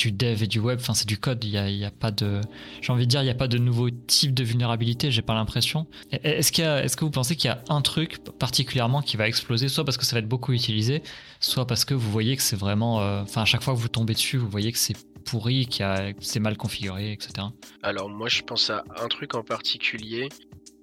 [0.00, 2.10] du dev et du web, enfin c'est du code, il y a, y a pas
[2.10, 2.40] de,
[2.80, 5.34] j'ai envie de dire, il n'y a pas de nouveau type de vulnérabilité, j'ai pas
[5.34, 5.86] l'impression.
[6.10, 9.28] Et- Est-ce qu'il est-ce que vous pensez qu'il y a un truc particulièrement qui va
[9.28, 11.02] exploser, soit parce que ça va être beaucoup utilisé,
[11.38, 13.88] soit parce que vous voyez que c'est vraiment, euh, enfin à chaque fois que vous
[13.88, 17.48] tombez dessus, vous voyez que c'est pourri, qui a c'est mal configuré, etc.
[17.82, 20.30] Alors moi je pense à un truc en particulier.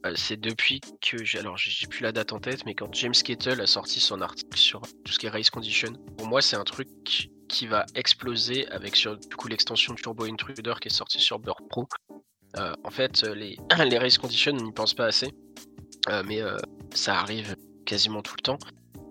[0.06, 3.13] Euh, c'est depuis que j'ai alors j'ai plus la date en tête, mais quand James
[3.13, 6.56] Kettle a sorti son article sur tout ce qui est race condition, pour moi c'est
[6.56, 6.88] un truc
[7.47, 11.88] qui va exploser avec du coup l'extension Turbo Intruder qui est sortie sur Burp Pro.
[12.57, 15.33] Euh, en fait, les, les race conditions on n'y pense pas assez,
[16.10, 16.41] euh, mais
[16.93, 17.55] ça arrive
[17.86, 18.60] quasiment tout le temps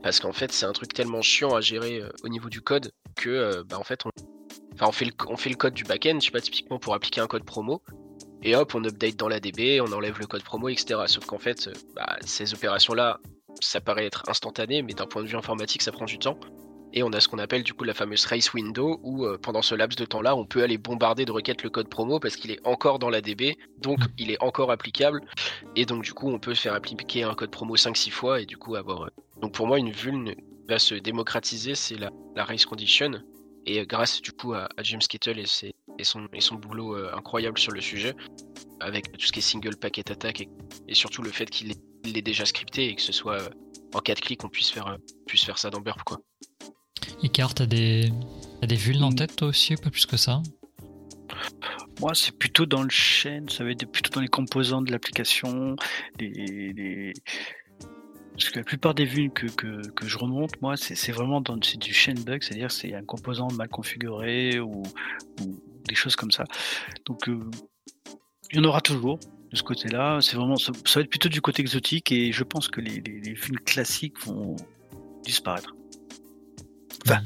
[0.03, 3.63] parce qu'en fait c'est un truc tellement chiant à gérer au niveau du code que
[3.63, 7.21] bah, en fait on, fait le, code du backend, je sais pas typiquement pour appliquer
[7.21, 7.83] un code promo
[8.43, 11.01] et hop, on update dans la DB, on enlève le code promo, etc.
[11.07, 13.19] Sauf qu'en fait, euh, bah, ces opérations-là,
[13.61, 16.39] ça paraît être instantané, mais d'un point de vue informatique, ça prend du temps.
[16.97, 19.63] Et on a ce qu'on appelle du coup la fameuse race window, où euh, pendant
[19.63, 22.51] ce laps de temps-là, on peut aller bombarder de requêtes le code promo parce qu'il
[22.51, 24.09] est encore dans la DB, donc mm.
[24.19, 25.21] il est encore applicable.
[25.77, 28.57] Et donc du coup, on peut faire appliquer un code promo 5-6 fois et du
[28.57, 29.05] coup avoir.
[29.05, 30.35] Euh, donc pour moi, une vuln
[30.69, 33.13] va se démocratiser, c'est la, race condition.
[33.67, 37.11] Et grâce du coup à, James Kittle et ses, et son, et son boulot euh,
[37.15, 38.15] incroyable sur le sujet,
[38.81, 40.49] avec tout ce qui est single packet attack
[40.89, 43.49] et, surtout le fait qu'il est, déjà scripté et que ce soit euh,
[43.95, 46.03] en 4 clics qu'on puisse faire, euh, puisse faire ça dans Burp.
[46.05, 46.19] Quoi.
[47.23, 48.11] Icar, t'as des,
[48.63, 50.43] as des vulnes en tête toi aussi, pas plus que ça?
[52.01, 55.77] Moi, c'est plutôt dans le chaîne, ça va être plutôt dans les composants de l'application,
[56.19, 57.13] les,
[58.37, 61.95] parce que la plupart des vues que, que, je remonte, moi, c'est vraiment dans du
[61.95, 64.83] chain bug, c'est-à-dire c'est un composant mal configuré ou,
[65.89, 66.45] des choses comme ça.
[67.07, 67.49] Donc, euh,
[68.51, 69.19] il y en aura toujours
[69.51, 70.19] de ce côté-là.
[70.21, 73.35] C'est vraiment, ça, va être plutôt du côté exotique et je pense que les, les,
[73.65, 74.57] classiques vont
[75.25, 75.76] disparaître.
[77.07, 77.21] Enfin,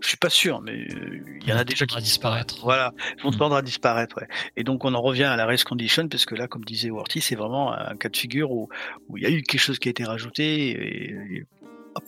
[0.00, 2.60] je suis pas sûr, mais euh, il y en a déjà qui disparaître.
[2.62, 4.16] Voilà, ils vont tendre à disparaître.
[4.20, 4.28] Ouais.
[4.56, 7.20] Et donc on en revient à la race condition parce que là, comme disait Worty,
[7.20, 8.68] c'est vraiment un cas de figure où,
[9.08, 11.46] où il y a eu quelque chose qui a été rajouté et,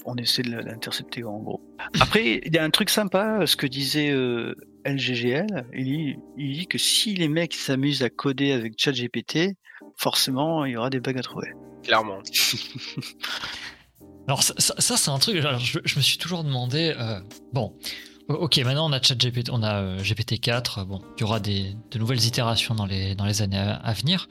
[0.04, 1.60] on essaie de l'intercepter en gros.
[2.00, 4.54] Après, il y a un truc sympa, ce que disait euh,
[4.86, 9.56] LGGL, il dit, il dit que si les mecs s'amusent à coder avec ChatGPT,
[9.96, 11.52] forcément, il y aura des bugs à trouver.
[11.82, 12.20] Clairement.
[14.28, 17.20] Alors ça, c'est un truc, je, me suis toujours demandé, euh,
[17.52, 17.72] bon,
[18.28, 22.24] ok, maintenant on a ChatGPT, on a euh, GPT-4, bon, il y aura de nouvelles
[22.24, 24.28] itérations dans les, dans les années à, venir.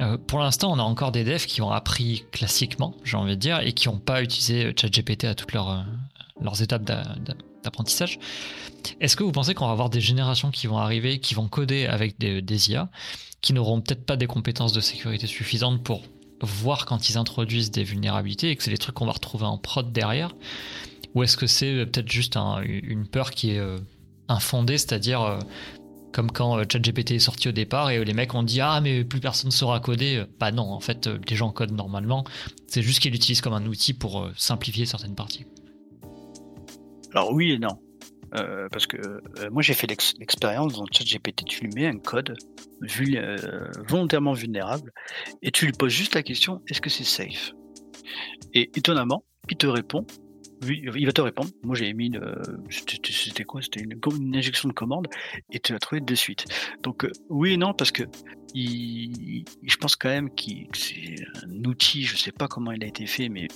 [0.00, 3.40] Euh, pour l'instant, on a encore des devs qui ont appris classiquement, j'ai envie de
[3.40, 5.86] dire, et qui n'ont pas utilisé ChatGPT à toutes leurs,
[6.40, 8.18] leurs étapes d'apprentissage.
[9.00, 11.86] Est-ce que vous pensez qu'on va avoir des générations qui vont arriver, qui vont coder
[11.86, 12.90] avec des, des IA,
[13.40, 16.02] qui n'auront peut-être pas des compétences de sécurité suffisantes pour
[16.42, 19.58] voir quand ils introduisent des vulnérabilités et que c'est des trucs qu'on va retrouver en
[19.58, 20.34] prod derrière
[21.14, 23.78] Ou est-ce que c'est euh, peut-être juste une peur qui est euh,
[24.28, 25.38] infondée, c'est-à-dire euh,
[26.12, 29.20] comme quand ChatGPT est sorti au départ et les mecs ont dit ah mais plus
[29.20, 30.24] personne saura coder.
[30.38, 32.24] Bah non, en fait les gens codent normalement.
[32.66, 35.46] C'est juste qu'ils l'utilisent comme un outil pour simplifier certaines parties.
[37.14, 37.78] Alors oui et non.
[38.34, 42.34] Euh, parce que euh, moi j'ai fait l'expérience dans ChatGPT, tu lui mets un code
[42.82, 44.90] euh, volontairement vulnérable
[45.42, 47.52] et tu lui poses juste la question est-ce que c'est safe?
[48.54, 50.06] Et étonnamment, il te répond.
[50.64, 51.50] Il va te répondre.
[51.64, 52.12] Moi j'ai mis
[52.70, 53.60] c'était quoi?
[53.62, 55.08] C'était une, injection de commande
[55.50, 56.44] et tu l'as trouvé de suite.
[56.82, 58.04] Donc oui et non parce que
[58.54, 62.04] je pense quand même que c'est un outil.
[62.04, 63.48] Je sais pas comment il a été fait, mais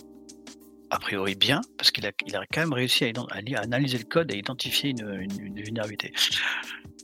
[0.90, 4.32] a priori bien, parce qu'il a, il a quand même réussi à, analyser le code
[4.32, 6.12] et identifier une, vulnérabilité.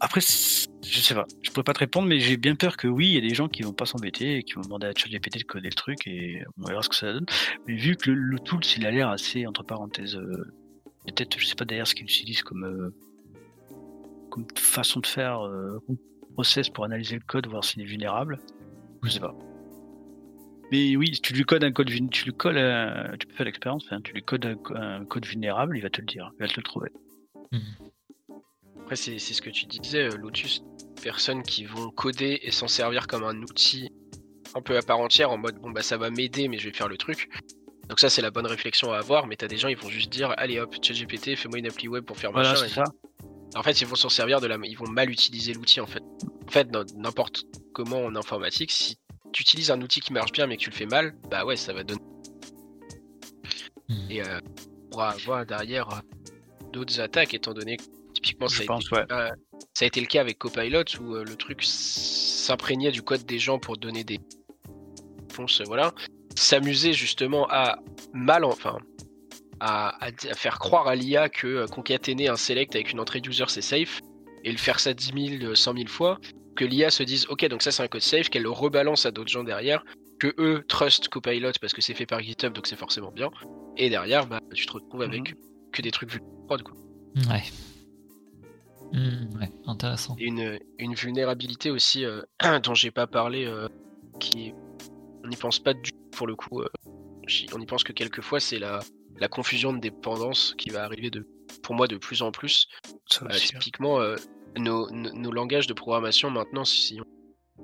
[0.00, 3.08] Après, je sais pas, je pourrais pas te répondre, mais j'ai bien peur que oui,
[3.08, 5.38] il y a des gens qui vont pas s'embêter et qui vont demander à ChatGPT
[5.38, 7.26] de coder le truc et on verra ce que ça donne.
[7.66, 10.18] Mais vu que le, tool, s'il a l'air assez, entre parenthèses,
[11.06, 12.94] peut-être, je sais pas d'ailleurs ce qu'il utilise comme, euh,
[14.30, 15.78] comme façon de faire, euh,
[16.34, 18.38] process pour analyser le code, voir s'il est vulnérable,
[19.02, 19.34] je sais pas.
[20.72, 24.14] Mais oui, tu lui codes un code, tu lui colles, tu peux faire l'expérience, tu
[24.14, 26.88] lui codes un, code vulnérable, il va te le dire, il va te le trouver.
[27.52, 27.60] Mhm.
[28.80, 30.62] Après, c'est ce que tu disais, euh, Lotus,
[31.02, 33.92] personnes qui vont coder et s'en servir comme un outil
[34.54, 36.74] un peu à part entière en mode bon bah ça va m'aider mais je vais
[36.74, 37.28] faire le truc.
[37.88, 40.10] Donc ça c'est la bonne réflexion à avoir, mais t'as des gens ils vont juste
[40.10, 42.68] dire allez hop ChatGPT fais-moi une appli web pour faire voilà, machin.
[42.68, 42.84] Ça.
[43.54, 46.02] En fait ils vont s'en servir de la, ils vont mal utiliser l'outil en fait.
[46.46, 48.96] En fait n'importe comment en informatique si
[49.32, 51.56] tu utilises un outil qui marche bien mais que tu le fais mal, bah ouais,
[51.56, 52.00] ça va donner.
[53.88, 54.10] Hmm.
[54.10, 54.40] Et euh,
[54.86, 58.74] on pourra avoir derrière euh, d'autres attaques, étant donné que typiquement ça, a été,
[59.74, 63.38] ça a été le cas avec Copilot où euh, le truc s'imprégnait du code des
[63.38, 64.20] gens pour donner des
[65.28, 65.92] réponses, voilà.
[66.36, 67.78] S'amuser justement à
[68.12, 68.78] mal, enfin,
[69.60, 69.98] à,
[70.34, 74.00] faire croire à l'IA que concaténer un select avec une entrée d'user c'est safe
[74.44, 76.18] et le faire ça 10 000, 100 000 fois,
[76.56, 79.10] que l'IA se dise ok donc ça c'est un code safe, qu'elle le rebalance à
[79.10, 79.84] d'autres gens derrière,
[80.18, 83.30] que eux trust Copilot parce que c'est fait par GitHub donc c'est forcément bien,
[83.76, 85.36] et derrière bah tu te retrouves avec mhm.
[85.72, 86.74] que des trucs vus prod quoi.
[87.28, 87.42] Ouais.
[88.92, 90.16] Hmm, ouais, intéressant.
[90.18, 92.20] Et une, une vulnérabilité aussi euh,
[92.62, 93.68] dont j'ai pas parlé, euh,
[94.20, 94.52] qui
[95.24, 96.60] on n'y pense pas du tout pour le coup.
[96.60, 96.68] euh,
[97.54, 98.80] on y pense que quelquefois c'est la,
[99.18, 101.26] la confusion de dépendance qui va arriver de,
[101.62, 102.66] pour moi de plus en plus.
[103.08, 103.58] Ça Euh, aussi, hein.
[103.60, 104.16] typiquement, euh,
[104.56, 104.88] nos,
[105.32, 107.00] langages de programmation maintenant, si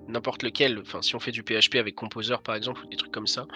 [0.08, 3.12] n'importe lequel, enfin si on fait du PHP avec Composer par exemple ou des trucs
[3.12, 3.46] comme ça,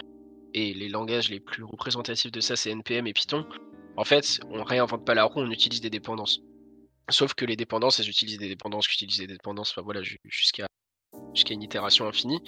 [0.53, 3.45] et les langages les plus représentatifs de ça c'est NPM et Python,
[3.97, 6.39] en fait on réinvente pas la roue, on utilise des dépendances.
[7.09, 10.67] Sauf que les dépendances, elles utilisent des dépendances, utilisent des dépendances, enfin voilà, ju- jusqu'à
[11.33, 12.39] jusqu'à une itération infinie.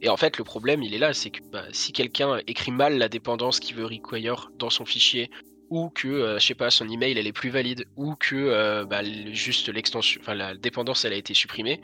[0.00, 2.98] Et en fait, le problème, il est là, c'est que bah, si quelqu'un écrit mal
[2.98, 5.30] la dépendance qu'il veut require dans son fichier,
[5.70, 8.84] ou que, euh, je sais pas, son email elle est plus valide, ou que euh,
[8.84, 11.80] bah, le- juste l'extension, enfin la dépendance elle a été supprimée,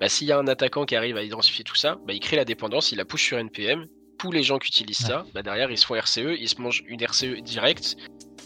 [0.00, 2.36] bah, s'il y a un attaquant qui arrive à identifier tout ça, bah, il crée
[2.36, 3.86] la dépendance, il la push sur NPM,
[4.18, 6.84] tous les gens qui utilisent ça, bah, derrière ils se font RCE, ils se mangent
[6.86, 7.96] une RCE directe,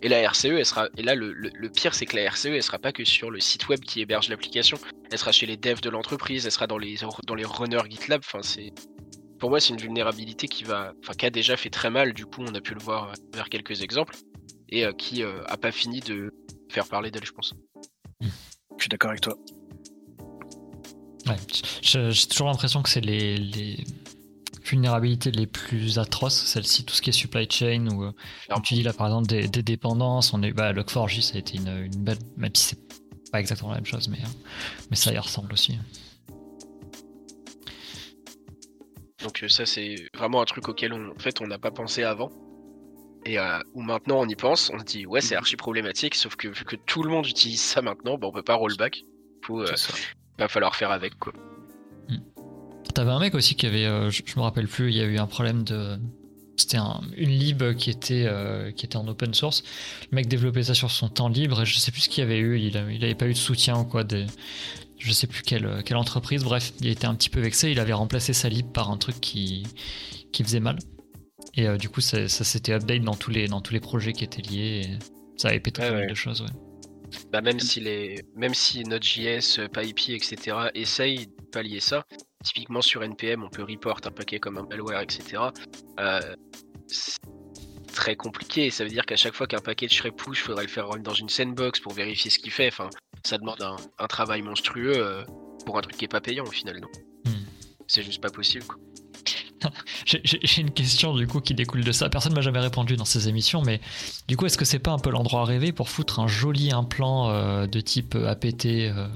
[0.00, 2.46] et la RCE, elle sera, et là le, le- le pire c'est que la RCE
[2.46, 4.78] elle sera pas que sur le site web qui héberge l'application,
[5.10, 6.96] elle sera chez les devs de l'entreprise, elle sera dans les,
[7.26, 8.72] dans les runners GitLab, enfin c'est,
[9.38, 12.26] pour moi c'est une vulnérabilité qui va, enfin qui a déjà fait très mal, du
[12.26, 14.14] coup on a pu le voir vers quelques exemples,
[14.68, 16.32] et euh, qui euh, a pas fini de
[16.68, 17.54] faire parler d'elle je pense.
[18.20, 18.28] Je
[18.82, 19.34] suis d'accord avec toi.
[21.26, 21.36] Ouais.
[21.82, 23.84] J'ai toujours l'impression que c'est les, les
[24.64, 28.12] vulnérabilités les plus atroces, celle-ci, tout ce qui est supply chain ou euh,
[28.48, 30.32] comme tu dis là par exemple des, des dépendances.
[30.32, 32.78] On est, bah, Log4j ça a été une, une belle, même si c'est
[33.30, 34.18] pas exactement la même chose, mais,
[34.90, 35.78] mais ça y ressemble aussi.
[39.22, 42.30] Donc ça c'est vraiment un truc auquel on, en fait on n'a pas pensé avant.
[43.26, 46.36] Et euh, où maintenant on y pense, on se dit ouais c'est archi problématique, sauf
[46.36, 49.02] que vu que tout le monde utilise ça maintenant, bah, on peut pas rollback.
[49.44, 49.74] Faut, euh,
[50.38, 51.32] va falloir faire avec quoi.
[52.94, 55.04] T'avais un mec aussi qui avait, euh, je, je me rappelle plus, il y a
[55.04, 55.98] eu un problème de.
[56.56, 59.62] C'était un- une lib qui était, euh, qui était en open source.
[60.10, 62.26] Le mec développait ça sur son temps libre et je sais plus ce qu'il y
[62.26, 62.58] avait eu.
[62.58, 64.02] Il, a- il avait pas eu de soutien ou quoi.
[64.02, 64.26] Des,
[64.98, 66.42] je sais plus quelle, quelle entreprise.
[66.42, 67.70] Bref, il était un petit peu vexé.
[67.70, 69.64] Il avait remplacé sa lib par un truc qui,
[70.32, 70.78] qui faisait mal.
[71.58, 74.12] Et euh, du coup, ça, ça s'était update dans tous, les, dans tous les projets
[74.12, 74.82] qui étaient liés.
[74.84, 74.98] Et
[75.36, 76.10] ça avait pété Ouais, pas mal ouais.
[76.10, 76.42] de choses.
[76.42, 76.48] Ouais.
[77.32, 80.56] Bah même si les, même si Node.js, euh, PyPy, etc.
[80.74, 82.04] essayent de pallier ça,
[82.44, 85.42] typiquement sur NPM, on peut report un paquet comme un malware, etc.
[85.98, 86.20] Euh,
[86.86, 87.18] c'est
[87.92, 88.70] très compliqué.
[88.70, 91.00] Ça veut dire qu'à chaque fois qu'un paquet serait push, il faudrait le faire run
[91.00, 92.68] dans une sandbox pour vérifier ce qu'il fait.
[92.68, 92.88] Enfin,
[93.26, 95.24] ça demande un, un travail monstrueux euh,
[95.66, 96.78] pour un truc qui est pas payant au final.
[96.80, 96.88] Non
[97.24, 97.44] Hmm.
[97.88, 98.64] C'est juste pas possible.
[98.64, 98.76] Quoi.
[100.04, 102.08] J'ai- une question du coup qui découle de ça.
[102.08, 103.80] Personne m'a jamais répondu dans ces émissions, mais
[104.26, 107.30] du coup, est-ce que c'est pas un peu l'endroit rêvé pour foutre un joli implant
[107.30, 109.08] euh, de type APT euh,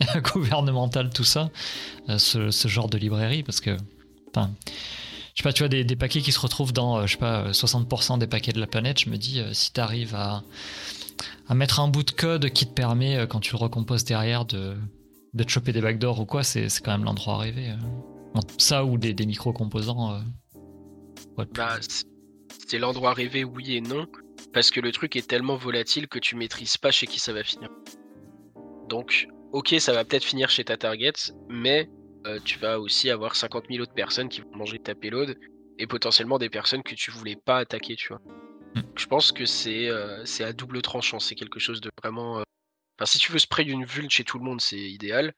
[0.32, 1.50] gouvernemental, tout ça,
[2.08, 3.42] euh, ce, genre de librairie?
[3.42, 3.76] Parce que,
[4.28, 4.50] enfin,
[5.36, 7.42] je sais pas, tu vois, des, paquets qui se retrouvent dans, euh, je sais pas,
[7.42, 10.42] euh, 60% des paquets de la planète, je me dis, euh, si t'arrives à,
[11.46, 14.46] à mettre un bout de code qui te permet, euh, quand tu le recomposes derrière,
[14.46, 14.76] de,
[15.34, 17.74] de te choper des backdoors ou quoi, c'est quand même l'endroit rêvé.
[18.58, 20.14] Ça ou des, des micro-composants.
[20.14, 21.78] euh, Bah,
[22.68, 24.06] c'est l'endroit rêvé, oui et non,
[24.52, 27.42] parce que le truc est tellement volatile que tu maîtrises pas chez qui ça va
[27.44, 27.68] finir.
[28.88, 31.12] Donc, ok, ça va peut-être finir chez ta target,
[31.48, 31.88] mais
[32.26, 35.36] euh, tu vas aussi avoir 50 000 autres personnes qui vont manger ta payload
[35.78, 38.20] et potentiellement des personnes que tu voulais pas attaquer, tu vois.
[38.74, 38.80] Mm.
[38.96, 42.38] Je pense que c'est euh, c'est à double tranchant, c'est quelque chose de vraiment.
[42.38, 42.42] euh,
[42.98, 45.34] Enfin, si tu veux spray d'une vul chez tout le monde, c'est idéal,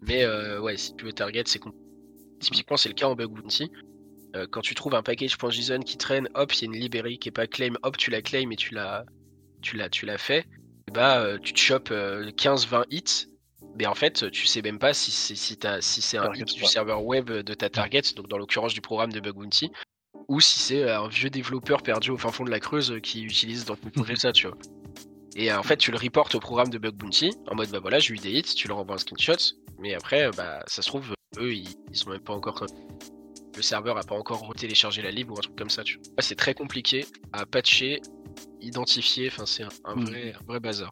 [0.00, 0.26] mais
[0.60, 1.84] ouais, si tu veux target, c'est compliqué.
[2.42, 3.70] Typiquement, c'est le cas en bug bounty.
[4.34, 7.28] Euh, quand tu trouves un package.json qui traîne, hop, il y a une librairie qui
[7.28, 9.04] est pas claim, hop, tu la claim et tu la,
[9.60, 10.46] tu la, tu la fais.
[10.88, 13.26] Et bah, euh, tu te chopes euh, 15-20 hits.
[13.78, 16.42] Mais en fait, tu sais même pas si c'est si t'as- si c'est un Target
[16.42, 19.70] hit du serveur web de ta target, donc dans l'occurrence du programme de bug bounty,
[20.28, 23.00] ou si c'est euh, un vieux développeur perdu au fin fond de la Creuse euh,
[23.00, 24.56] qui utilise dans ton projet ça, tu vois.
[25.36, 27.78] Et euh, en fait, tu le reportes au programme de bug bounty en mode bah
[27.80, 29.36] voilà, j'ai eu des hits, tu leur envoies un screenshot,
[29.78, 32.64] mais après, euh, bah ça se trouve, eux ils, ils sont même pas encore.
[33.54, 36.04] Le serveur a pas encore téléchargé la lib ou un truc comme ça, tu vois.
[36.20, 38.00] C'est très compliqué à patcher,
[38.60, 40.04] identifier, enfin c'est un, un Mm.
[40.06, 40.90] vrai, un vrai bazar.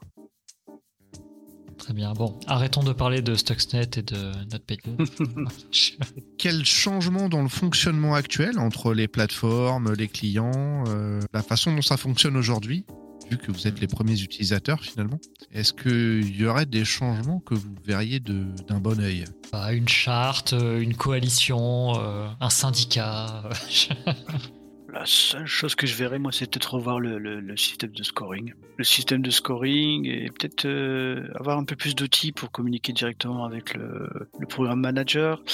[1.78, 2.12] Très bien.
[2.12, 4.92] Bon, arrêtons de parler de Stuxnet et de NotPetya.
[6.38, 11.80] Quel changement dans le fonctionnement actuel entre les plateformes, les clients, euh, la façon dont
[11.80, 12.84] ça fonctionne aujourd'hui,
[13.30, 15.18] vu que vous êtes les premiers utilisateurs finalement,
[15.52, 19.24] est-ce qu'il y aurait des changements que vous verriez de- d'un bon œil?
[19.52, 23.44] Bah, une charte, euh, une coalition, euh, un syndicat.
[23.46, 23.52] euh,
[24.92, 28.02] La seule chose que je verrais, moi, c'est peut-être revoir le, le- le système de
[28.02, 28.54] scoring.
[28.76, 33.44] Le système de scoring et peut-être euh, avoir un peu plus d'outils pour communiquer directement
[33.44, 34.08] avec le,
[34.40, 35.44] le programme manager.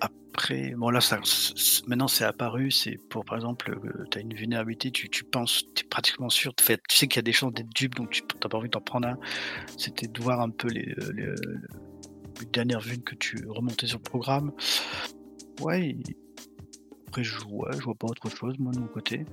[0.00, 1.18] Après, bon là, ça,
[1.86, 3.78] maintenant c'est apparu, c'est pour par exemple,
[4.10, 7.16] tu as une vulnérabilité, tu, tu penses, tu es pratiquement sûr, fait, tu sais qu'il
[7.16, 9.18] y a des chances d'être dupe, donc tu n'as pas envie d'en prendre un.
[9.78, 11.34] C'était de voir un peu les, les,
[12.40, 14.52] les dernières vues que tu remontais sur le programme.
[15.60, 15.96] Ouais,
[17.08, 19.24] après je vois, je vois pas autre chose moi de mon côté.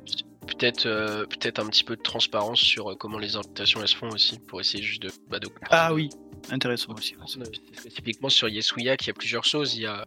[0.47, 3.95] Peut-être euh, peut-être un petit peu de transparence sur euh, comment les invitations elles se
[3.95, 5.49] font aussi, pour essayer juste de, bah, de.
[5.69, 6.09] Ah oui,
[6.49, 7.15] intéressant aussi.
[7.37, 7.43] Euh,
[7.89, 9.75] Typiquement sur Yesuyak, il y a plusieurs choses.
[9.75, 10.05] Il y a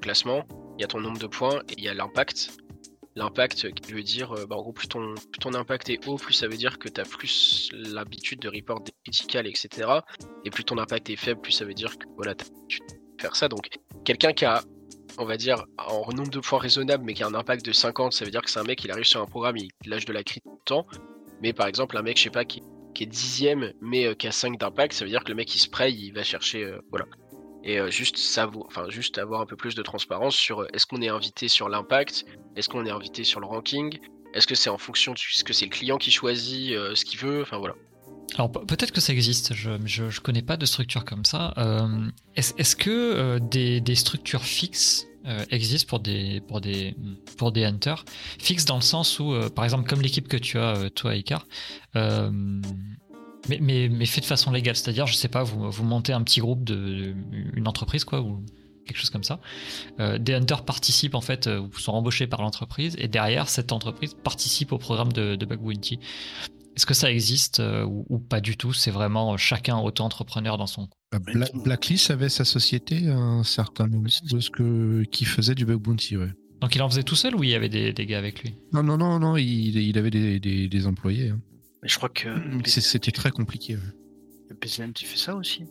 [0.00, 0.44] classement,
[0.78, 2.56] il y a ton nombre de points et il y a l'impact.
[3.16, 5.14] L'impact qui veut dire, euh, bah, en gros, plus ton,
[5.54, 8.92] impact est haut, plus ça veut dire que tu as plus l'habitude de report des
[9.04, 9.90] critical, etc.
[10.44, 12.82] Et plus ton impact est faible, plus ça veut dire que voilà, tu as l'habitude
[12.86, 13.48] de faire ça.
[13.48, 13.70] Donc,
[14.04, 14.62] quelqu'un qui a,
[15.18, 18.12] on va dire, en nombre de points raisonnable, mais qui a un impact de 50,
[18.12, 20.12] ça veut dire que c'est un mec, il arrive sur un programme, il lâche de
[20.12, 20.86] la crit tout le temps.
[21.42, 22.62] Mais par exemple, un mec, je sais pas, qui,
[22.94, 25.52] qui est dixième, mais euh, qui a 5 d'impact, ça veut dire que le mec,
[25.54, 26.62] il spray, il va chercher.
[26.62, 27.06] euh, voilà.
[27.64, 30.86] Et euh, juste, savoir, enfin, juste avoir un peu plus de transparence sur euh, est-ce
[30.86, 32.24] qu'on est invité sur l'impact,
[32.56, 33.98] est-ce qu'on est invité sur le ranking,
[34.32, 37.04] est-ce que c'est en fonction de ce que c'est le client qui choisit euh, ce
[37.04, 37.74] qu'il veut, enfin voilà.
[38.36, 41.54] Alors pe- peut-être que ça existe, je, je connais pas de structure comme ça.
[42.36, 45.06] Est-ce que des, des structures fixes
[45.50, 46.94] existent pour des, pour, des,
[47.38, 48.04] pour des hunters?
[48.38, 51.46] Fixes dans le sens où, par exemple, comme l'équipe que tu as, toi, Icar,
[53.48, 56.22] mais, mais, mais fait de façon légale, c'est-à-dire, je sais pas, vous, vous montez un
[56.22, 57.14] petit groupe de, de-
[57.54, 58.44] une entreprise, quoi, ou
[58.86, 59.40] quelque chose comme ça.
[60.00, 63.72] Euh, des hunters participent en fait, euh, ou sont embauchés par l'entreprise, et derrière, cette
[63.72, 65.98] entreprise participe au programme de, de Bug Bounty.
[66.76, 68.72] Est-ce que ça existe euh, ou, ou pas du tout?
[68.72, 70.88] C'est vraiment chacun auto-entrepreneur dans son.
[71.34, 75.78] Bla- Blacklist avait sa société un certain moment de ce que qui faisait du bug
[75.80, 76.30] bounty, ouais.
[76.60, 78.54] Donc il en faisait tout seul ou il y avait des, des gars avec lui?
[78.72, 81.30] Non, non, non, non, il, il avait des, des- des employés.
[81.30, 81.40] hein.
[81.82, 82.28] Mais je crois que
[82.64, 83.76] C'est- C'était très compliqué.
[83.76, 83.82] ouais.
[84.50, 85.64] le PCM, tu fais ça aussi.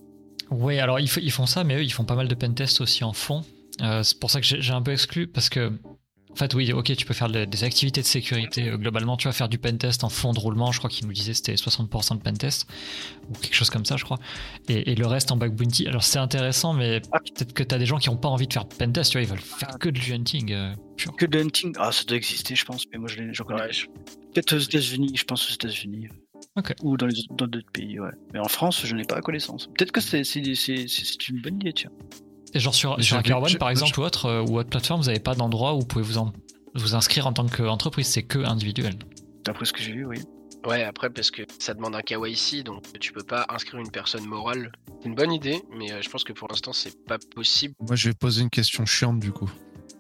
[0.52, 3.12] Oui, alors ils, font ça, mais eux, ils font pas mal de pentests aussi en
[3.14, 3.44] fond.
[3.82, 5.72] Euh, c'est pour ça que j'ai un peu exclu, parce que,
[6.32, 8.70] en fait, oui, ok, tu peux faire de- des activités de sécurité.
[8.70, 10.72] euh, globalement, tu vas faire du pentest en fond de roulement.
[10.72, 12.68] Je crois qu'il nous disait c'était 60% de pentest,
[13.30, 14.20] ou quelque chose comme ça, je crois.
[14.70, 15.88] Et, et le reste en bug bounty.
[15.88, 18.54] Alors c'est intéressant, mais peut-être que tu as des gens qui ont pas envie de
[18.54, 21.16] faire de pentest, tu vois, ils veulent faire que du hunting euh, pur.
[21.16, 23.64] Que de hunting, ah ça doit exister, je pense, mais moi je j'en connais.
[23.64, 23.88] Ouais, je-
[24.38, 26.10] Peut-être aux États-Unis, je pense aux États-Unis.
[26.84, 28.12] Ou dans d'autres pays, ouais.
[28.34, 29.66] Mais en France, je n'ai pas la connaissance.
[29.76, 31.90] Peut-être que c'est c'est- c'est- c'est- c'est une bonne idée, tiens.
[32.54, 35.20] Et genre sur, sur j'ai- par exemple, ou autre, euh, ou autre plateforme, vous n'avez
[35.20, 36.34] pas d'endroit où vous pouvez vous, en-
[36.76, 38.94] vous inscrire en tant qu'entreprise, c'est que individuel.
[39.44, 40.18] D'après ce que j'ai vu, oui.
[40.68, 44.26] Ouais, après, parce que ça demande un KYC, donc tu peux pas inscrire une personne
[44.26, 44.72] morale.
[45.02, 47.74] C'est une bonne idée, mais euh, je pense que pour l'instant, c'est pas possible.
[47.80, 49.50] Moi, je vais poser une question chiante du coup.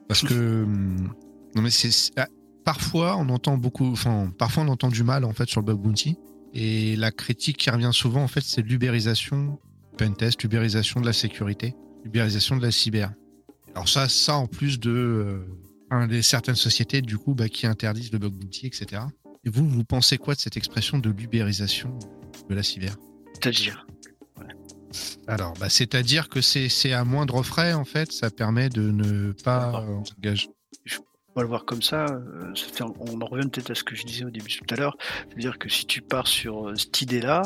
[0.08, 0.64] Parce que.
[0.64, 1.12] hum,
[1.56, 1.90] Non, mais c'est.
[1.92, 2.28] c'est- ah,
[2.68, 3.90] Parfois, on entend beaucoup.
[3.94, 6.18] Enfin, parfois, on entend du mal en fait sur le bug bounty.
[6.54, 9.58] Et la critique qui revient souvent, en fait, c'est l'ubérisation,
[9.98, 13.14] pentest, l'ubérisation de la sécurité, l'ubérisation de la cyber.
[13.74, 14.92] Alors, ça, ça en plus de.
[14.92, 15.48] euh,
[15.92, 19.02] un des certaines sociétés, du coup, bah, qui interdisent le bug bounty, etc.
[19.46, 21.98] Et vous, vous pensez quoi de cette expression de l'ubérisation
[22.50, 22.98] de la cyber?
[23.36, 23.88] C'est-à-dire.
[25.26, 29.86] Alors, bah, c'est-à-dire que c'est à moindre frais, en fait, ça permet de ne pas
[30.18, 30.50] engager.
[31.38, 32.06] On va le voir comme ça.
[32.06, 34.98] euh, on en revient peut-être à ce que je disais au début tout à l'heure.
[35.30, 37.44] C'est-à-dire que si tu pars sur euh, cette idée-là,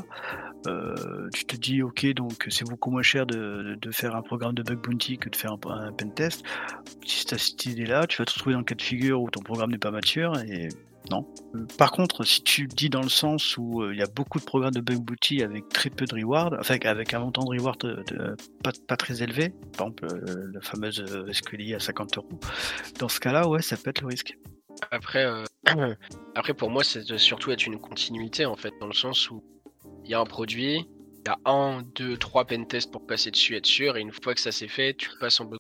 [0.68, 4.54] euh, tu te dis, ok, donc c'est beaucoup moins cher de, de faire un programme
[4.54, 6.42] de bug bounty que de faire un, un pentest.
[7.06, 9.30] Si tu as cette idée-là, tu vas te retrouver dans le cas de figure où
[9.30, 10.70] ton programme n'est pas mature et
[11.56, 14.40] Euh, Par contre, si tu dis dans le sens où euh, il y a beaucoup
[14.40, 17.50] de programmes de bug bounty avec très peu de reward, enfin avec un montant de
[17.50, 18.36] reward de- de-
[18.88, 22.40] pas, très élevé, par exemple euh, la fameuse euh, SQLI à 50 euros,
[23.00, 24.38] dans ce cas-là, ouais, ça peut être le risque.
[24.92, 25.44] Après, euh,
[26.36, 29.44] après pour moi, doit surtout être une continuité, en fait, dans le sens où
[30.04, 30.86] il y a un produit,
[31.24, 34.34] il y a un, deux, trois pentests pour passer dessus, être sûr, et une fois
[34.34, 35.60] que ça s'est fait, tu passes en bug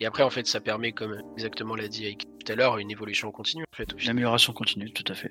[0.00, 2.90] et après, en fait, ça permet, comme exactement l'a dit Ike tout à l'heure, une
[2.90, 5.30] évolution continue, en fait, au Une amélioration continue, tout à fait.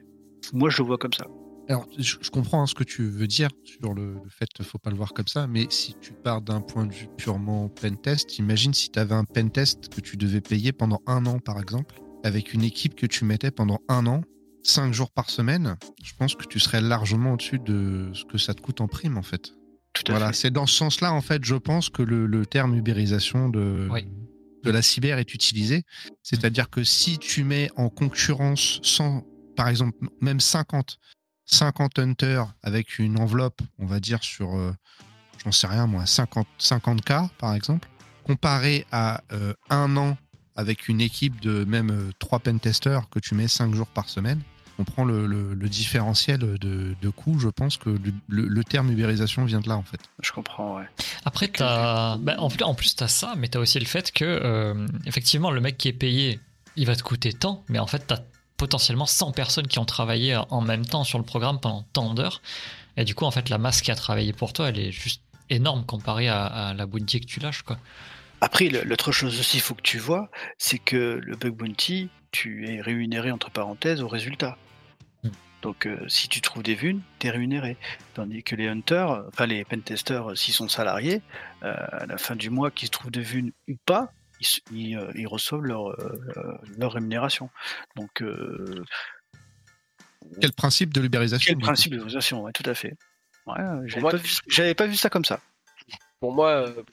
[0.53, 1.25] Moi, je le vois comme ça.
[1.67, 4.63] Alors, je, je comprends hein, ce que tu veux dire sur le, le fait qu'il
[4.63, 7.07] ne faut pas le voir comme ça, mais si tu pars d'un point de vue
[7.17, 11.39] purement pentest, imagine si tu avais un pentest que tu devais payer pendant un an,
[11.39, 14.21] par exemple, avec une équipe que tu mettais pendant un an,
[14.63, 18.53] cinq jours par semaine, je pense que tu serais largement au-dessus de ce que ça
[18.53, 19.53] te coûte en prime, en fait.
[19.93, 22.75] Tout à Voilà, c'est dans ce sens-là, en fait, je pense que le, le terme
[22.75, 24.07] ubérisation de, Oui.
[24.63, 25.83] de la cyber est utilisé.
[26.23, 29.23] C'est-à-dire que si tu mets en concurrence 100,
[29.55, 30.97] par exemple, même 50,
[31.45, 34.71] 50 hunters avec une enveloppe, on va dire sur, euh,
[35.43, 37.89] j'en sais rien moi, 50, 50K par exemple,
[38.23, 40.17] comparé à euh, un an
[40.55, 44.41] avec une équipe de même euh, 3 pentesters que tu mets 5 jours par semaine,
[44.83, 48.91] comprends le, le- le différentiel de, de coût, je pense que le, le- le terme
[48.91, 49.99] ubérisation vient de là en fait.
[50.21, 50.85] Je comprends, ouais.
[51.25, 54.25] Après, t'as, bah, en plus, en plus t'as ça, mais t'as aussi le fait que,
[54.25, 56.39] euh, effectivement, le mec qui est payé,
[56.75, 58.19] il va te coûter tant, mais en fait, t'as
[58.57, 62.41] potentiellement 100 personnes qui ont travaillé en même temps sur le programme pendant tant d'heures.
[62.97, 65.21] Et du coup, en fait, la masse qui a travaillé pour toi, elle est juste
[65.49, 67.77] énorme comparée à, à la bounty que tu lâches, quoi.
[68.43, 72.67] Après, l'autre chose aussi, il faut que tu vois, c'est que le bug bounty, tu
[72.67, 74.57] es rémunéré entre parenthèses au résultat.
[75.61, 77.77] Donc, euh, si tu trouves des vues, tu es rémunéré.
[78.15, 81.21] Tandis que les hunters, enfin les pentesters, euh, s'ils sont salariés,
[81.63, 84.97] euh, à la fin du mois, qu'ils trouvent des vues ou pas, ils, s- ils,
[84.97, 85.95] euh, ils reçoivent leur,
[86.79, 87.51] leur rémunération.
[87.95, 88.83] Donc, euh,
[90.39, 92.95] Quel principe de l'ubérisation quel principe de valorisation, ouais, tout à fait.
[93.45, 93.55] Ouais,
[93.85, 95.41] j'avais moi- pas, vu- j'avais pas vu ça comme ça.
[96.19, 96.83] Pour moi, euh,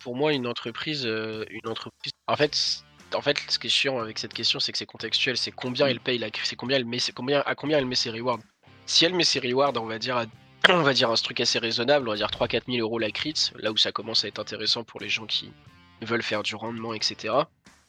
[0.00, 2.12] pour moi, une entreprise, euh, une entreprise.
[2.28, 2.82] En fait,
[3.14, 5.36] en fait, ce qui est chiant avec cette question, c'est que c'est contextuel.
[5.36, 7.94] C'est combien elle paye la, c'est combien elle met, c'est combien, à combien elle met
[7.94, 8.40] ses rewards.
[8.86, 10.16] Si elle met ses rewards, on va dire,
[10.68, 13.92] un truc assez raisonnable, on va dire 3-4 000 euros la crit, là où ça
[13.92, 15.52] commence à être intéressant pour les gens qui
[16.02, 17.34] veulent faire du rendement, etc.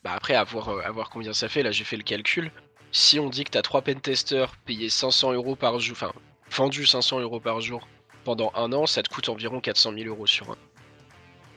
[0.03, 1.63] Bah après, à voir, euh, à voir combien ça fait.
[1.63, 2.51] Là, j'ai fait le calcul.
[2.91, 6.13] Si on dit que t'as 3 pentesters payés 500 euros par jour, enfin,
[6.51, 7.87] vendus 500 euros par jour
[8.23, 10.57] pendant un an, ça te coûte environ 400 000 euros sur un.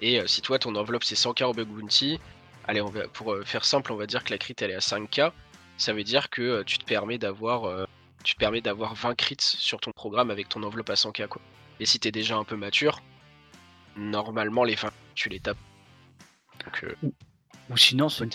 [0.01, 2.21] Et euh, si toi, ton enveloppe c'est 100k au bug bounty,
[2.69, 4.75] allez, on va, pour euh, faire simple, on va dire que la crit elle est
[4.75, 5.33] à 5k.
[5.77, 7.85] Ça veut dire que euh, tu te permets d'avoir euh,
[8.23, 11.43] tu te permets d'avoir 20 crits sur ton programme avec ton enveloppe à 100k quoi.
[11.81, 13.01] Et si t'es déjà un peu mature,
[13.97, 15.59] normalement les 20 tu les tapes.
[16.65, 17.09] Donc euh,
[17.71, 18.33] Ou sinon, c'est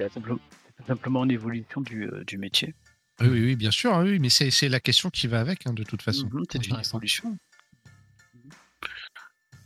[0.87, 2.73] simplement, une évolution du, euh, du métier.
[3.21, 5.67] Oui, oui, oui, bien sûr, hein, oui, mais c'est c'est la question qui va avec,
[5.67, 6.27] hein, de toute façon.
[6.31, 7.37] Mhm, c'est une évolution.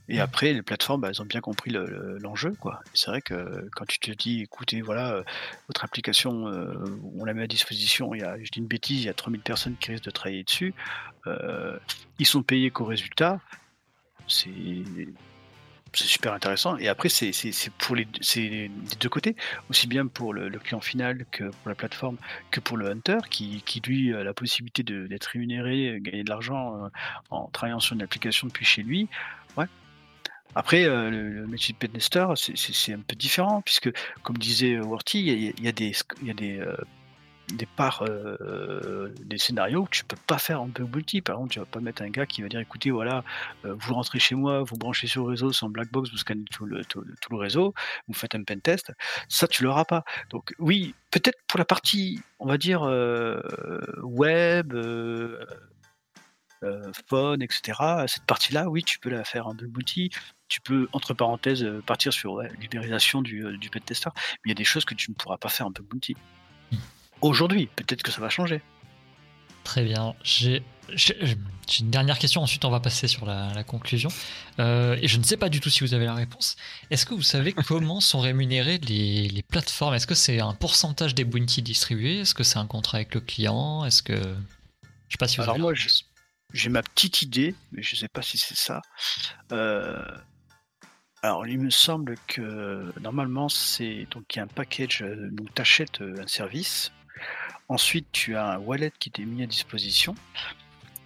[0.10, 2.51] Et après, les plateformes, bah, elles ont bien compris le- le- l'enjeu.
[2.60, 2.82] quoi.
[2.93, 5.24] C'est vrai que quand tu te dis, écoutez, voilà, euh,
[5.68, 6.74] votre application, euh,
[7.18, 9.14] on la met à disposition, il y a, je dis une bêtise, il y a
[9.14, 10.74] 3000 personnes qui risquent de travailler dessus,
[11.28, 11.78] euh,
[12.20, 13.39] ils sont payés qu'au résultat,
[14.28, 14.49] c'est
[15.93, 16.78] c'est super intéressant.
[16.78, 17.32] Et après, c'est
[17.78, 19.36] pour les, c'est des deux côtés,
[19.70, 22.18] aussi bien pour le, le client final que pour la plateforme,
[22.51, 26.30] que pour le hunter, qui, qui lui a la possibilité d'être rémunéré, euh, gagner de
[26.30, 26.89] l'argent euh,
[27.30, 29.08] en travaillant sur une application depuis chez lui.
[29.55, 29.66] Ouais.
[30.56, 31.78] Après, euh, le, métier de
[32.56, 33.91] c'est- un peu différent, puisque,
[34.24, 35.93] comme disait Worty, il y, a- des,
[36.24, 36.76] y a des, euh,
[37.54, 41.22] des parts, euh, des scénarios que tu peux pas faire en bug multi.
[41.22, 43.24] Par exemple, tu vas pas mettre un gars qui va dire, écoutez, voilà,
[43.64, 46.66] vous rentrez chez moi, vous branchez sur le réseau sans black box, vous scannez tout
[46.66, 47.74] le, tout, le- réseau,
[48.08, 48.91] vous faites un pen test.
[49.30, 50.04] Ça, tu l'auras pas.
[50.32, 52.82] Donc, oui, peut-être pour la partie, on va dire,
[54.04, 54.74] web,
[56.64, 57.80] euh, euh, phone, etc.
[58.08, 60.10] Cette partie-là, oui, tu peux la faire en bug multi.
[60.47, 64.10] Tu peux, entre parenthèses, euh, partir sur ouais, l'ubérisation du, euh, du pen tester.
[64.16, 66.16] Mais il y a des choses que tu ne pourras pas faire en bug multi.
[67.22, 68.62] Aujourd'hui, peut-être que ça va changer.
[69.64, 70.16] Très bien.
[70.24, 71.18] J'ai j'ai-
[71.82, 74.08] une dernière question, ensuite on va passer sur la, la conclusion.
[74.60, 76.55] Euh, et je ne sais pas du tout si vous avez la réponse.
[76.91, 79.93] Est-ce que vous savez comment sont rémunérées les, les plateformes?
[79.95, 83.20] Est-ce que c'est un pourcentage des bounty distribués Est-ce que c'est un contrat avec le
[83.20, 83.84] client?
[83.84, 84.14] Est-ce que.
[84.14, 86.05] Je sais pas si vous Alors avez moi, la je- réponse.
[86.54, 88.82] J'ai ma petite idée, mais je ne sais pas si c'est ça.
[89.52, 90.02] Euh,
[91.22, 95.54] alors, il me semble que normalement, c'est donc il y a un package, euh, donc
[95.54, 96.91] tu achètes un service.
[97.70, 100.16] Ensuite, tu as un wallet qui t'est mis à disposition.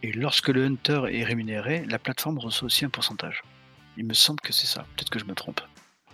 [0.04, 3.44] Et lorsque le hunter est rémunéré, la plateforme reçoit aussi un pourcentage.
[3.98, 4.86] Il me semble que c'est ça.
[4.96, 5.62] Peut-être que je me trompe.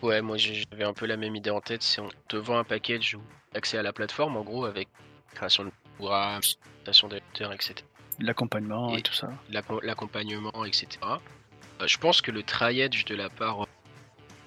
[0.01, 2.63] ouais, moi j'avais un peu la même idée en tête, c'est on te vend un
[2.63, 3.21] package ou
[3.53, 4.89] accès à la plateforme en gros avec
[5.34, 6.41] création de programme,
[6.84, 7.75] création d'éditeurs, etc.
[8.20, 9.30] L'accompagnement et, Et- tout ça.
[9.49, 10.88] l'accom- l'accompagnement, etc.
[11.82, 13.68] Euh, je pense que le triage de la part, euh,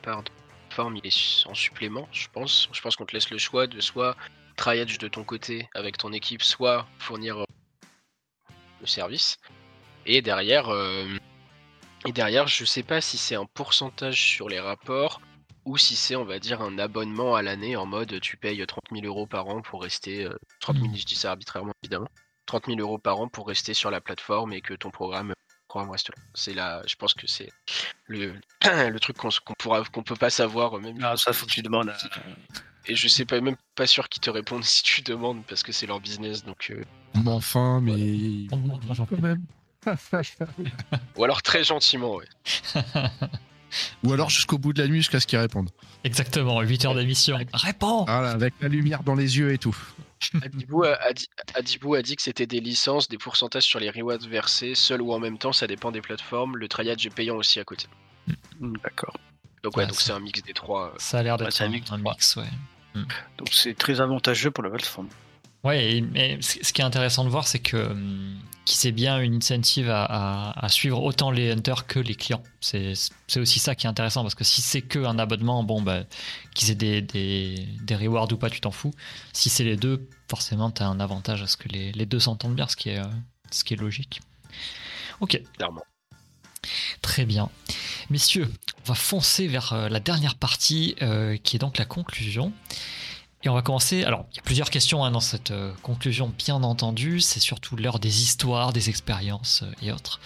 [0.03, 2.69] part de la plateforme, il est en supplément, je pense.
[2.73, 4.17] Je pense qu'on te laisse le choix de soit
[4.57, 7.45] triage de ton côté avec ton équipe, soit fournir euh,
[8.81, 9.39] le service.
[10.07, 11.07] Et derrière, euh,
[12.07, 15.21] et derrière, je sais pas si c'est un pourcentage sur les rapports
[15.67, 18.83] ou si c'est, on va dire, un abonnement à l'année en mode tu payes 30
[18.93, 20.25] 000 euros par an pour rester.
[20.25, 20.97] euh, 30 000, Mhm.
[20.97, 22.09] je dis ça arbitrairement évidemment.
[22.51, 25.33] 30 000 euros par an pour rester sur la plateforme et que ton programme,
[25.69, 26.15] programme reste là.
[26.35, 27.49] C'est là, je pense que c'est
[28.07, 28.35] le,
[28.65, 30.99] le truc qu'on s- qu'on pourra, qu'on peut pas savoir euh, même.
[31.03, 31.91] Ah, ça, faut que tu demandes.
[31.91, 31.97] à-
[32.87, 35.71] Et je sais pas, même pas sûr qu'ils te répondent si tu demandes parce que
[35.71, 36.45] c'est leur business.
[36.45, 36.83] Donc, euh,
[37.23, 38.49] Mais enfin, mais.
[38.51, 39.45] Quand même.
[41.17, 42.27] ou alors très gentiment, ouais.
[44.03, 45.71] Ou alors jusqu'au bout de la nuit jusqu'à ce qu'ils répondent.
[46.03, 47.39] Exactement, 8 heures d'émission.
[47.55, 49.77] Réponds Voilà, avec la lumière dans les yeux et tout.
[50.43, 53.91] Adibou a, a dit, Adibou a dit que c'était des licences, des pourcentages sur les
[53.91, 56.57] rewards versés, seul ou en même temps, ça dépend des plateformes.
[56.57, 57.87] Le triage est payant aussi à côté.
[58.61, 59.17] Hmm, D'accord.
[59.63, 60.89] Donc ouais, donc c'est un mix des trois.
[60.89, 60.99] euh.
[60.99, 63.03] Ça a l'air d'être Ouais, un un, mix, un mix, ouais.
[63.39, 65.09] Donc c'est très avantageux pour la plateforme.
[65.65, 68.39] Ouais, et- mais ce ce qui est intéressant de voir, c'est que hum,
[68.71, 72.45] qui c'est bien une incentive à, à- à suivre autant les hunters que les clients.
[72.61, 72.95] C'est
[73.37, 76.05] aussi ça qui est intéressant parce que si c'est que un abonnement, bon, bah,
[76.55, 78.95] qu'ils aient des, des, des rewards ou pas, tu t'en fous.
[79.33, 82.21] Si c'est les deux, forcément, tu as un avantage à ce que les, les deux
[82.21, 83.07] s'entendent bien, ce qui est, euh,
[83.51, 84.21] ce qui est logique.
[85.19, 85.83] Ok, Clairement.
[87.03, 87.51] très bien.
[88.09, 88.49] Messieurs,
[88.85, 92.53] on va foncer vers euh, la dernière partie euh, qui est donc la conclusion.
[93.43, 94.05] Et on va commencer.
[94.05, 97.21] Alors, il y a plusieurs questions hein, dans cette euh, conclusion, bien entendu.
[97.21, 100.21] C'est surtout l'heure des histoires, des expériences euh, et autres.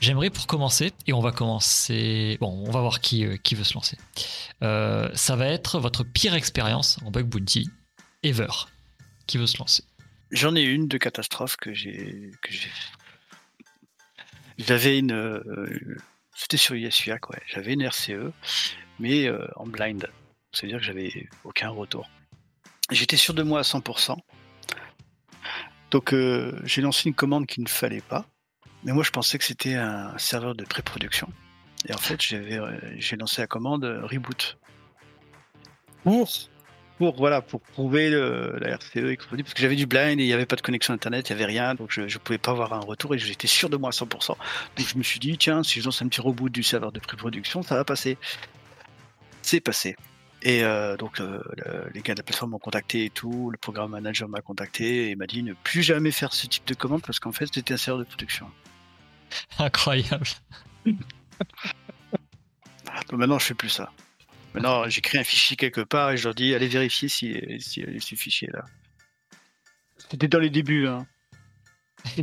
[0.00, 2.36] J'aimerais pour commencer, et on va commencer.
[2.40, 3.96] Bon, on va voir qui, euh, qui veut se lancer.
[4.60, 7.70] Ça va être votre pire expérience en bug bounty
[8.22, 8.46] ever.
[9.26, 9.84] Qui veut se lancer?
[10.30, 12.30] J'en ai une de catastrophe que j'ai.
[14.58, 15.32] J'avais une.
[16.34, 17.42] C'était sur ISUAC, ouais.
[17.46, 18.32] J'avais une RCE,
[19.00, 20.08] mais en blind.
[20.52, 22.08] C'est-à-dire que j'avais aucun retour.
[22.90, 24.16] J'étais sûr de moi à 100%.
[25.90, 28.26] Donc euh, j'ai lancé une commande qu'il ne fallait pas.
[28.84, 31.28] Mais moi je pensais que c'était un serveur de pré-production.
[31.88, 34.58] Et en fait euh, j'ai lancé la commande euh, reboot.
[36.04, 36.28] Pour
[36.98, 40.26] pour voilà pour prouver le- la RCE compagnie, parce que j'avais du blind et il
[40.26, 42.50] n'y avait pas de connexion internet, il n'y avait rien, donc je ne pouvais pas
[42.50, 44.28] avoir un retour et j'étais sûr de moi à 100%.
[44.28, 44.36] Donc
[44.86, 47.62] je me suis dit tiens si je lance un petit reboot du serveur de pré-production
[47.62, 48.18] ça va passer.
[49.42, 49.96] C'est passé.
[50.42, 53.58] Et euh, donc euh, le- les gars de la plateforme m'ont contacté et tout, le
[53.58, 57.02] programme manager m'a contacté et m'a dit ne plus jamais faire ce type de commande
[57.02, 58.48] parce qu'en fait c'était un serveur de production.
[59.58, 60.26] Incroyable.
[60.86, 60.96] Donc
[63.12, 63.90] maintenant je fais plus ça.
[64.54, 68.00] Maintenant j'écris un fichier quelque part et je leur dis allez vérifier si, si, si
[68.00, 68.64] ce fichier là.
[69.96, 71.06] C'était dans les débuts hein.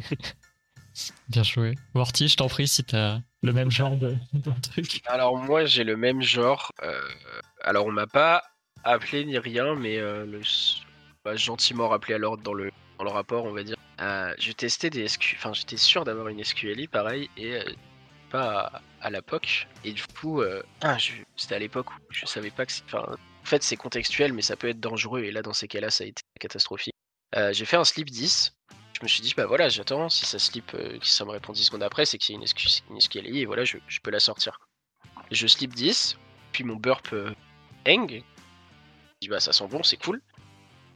[1.28, 1.76] Bien joué.
[1.94, 5.02] Worty, je t'en prie si t'as le même genre de, de truc.
[5.06, 6.72] Alors moi j'ai le même genre.
[6.84, 7.02] euh,
[7.66, 8.44] alors on m'a pas
[8.84, 10.26] appelé ni rien, mais euh,
[11.26, 13.76] m'a gentiment rappelé à l'ordre dans le dans le rapport, on va dire.
[14.00, 17.64] Euh, je testais des SQ, enfin j'étais sûr d'avoir une SQLI pareil et euh,
[18.30, 19.68] pas à, la POC.
[19.84, 20.98] Et du coup, euh, ah,
[21.36, 24.42] c'était à l'époque où je savais pas que, c'est- enfin en fait c'est contextuel, mais
[24.42, 26.96] ça peut être dangereux et là dans ces cas-là ça a été catastrophique.
[27.52, 28.56] J'ai fait un slip 10.
[28.98, 30.08] Je me suis dit, bah voilà, j'attends.
[30.08, 32.42] Si ça slip, euh, si ça me répond 10 secondes après, c'est qu'il y a
[32.42, 32.48] une,
[32.92, 34.58] une SQLI et voilà, je, je peux la sortir.
[35.32, 36.18] Je slip 10,
[36.54, 37.34] puis mon burp euh,
[39.22, 40.22] Je dis, bah ça sent bon, c'est cool.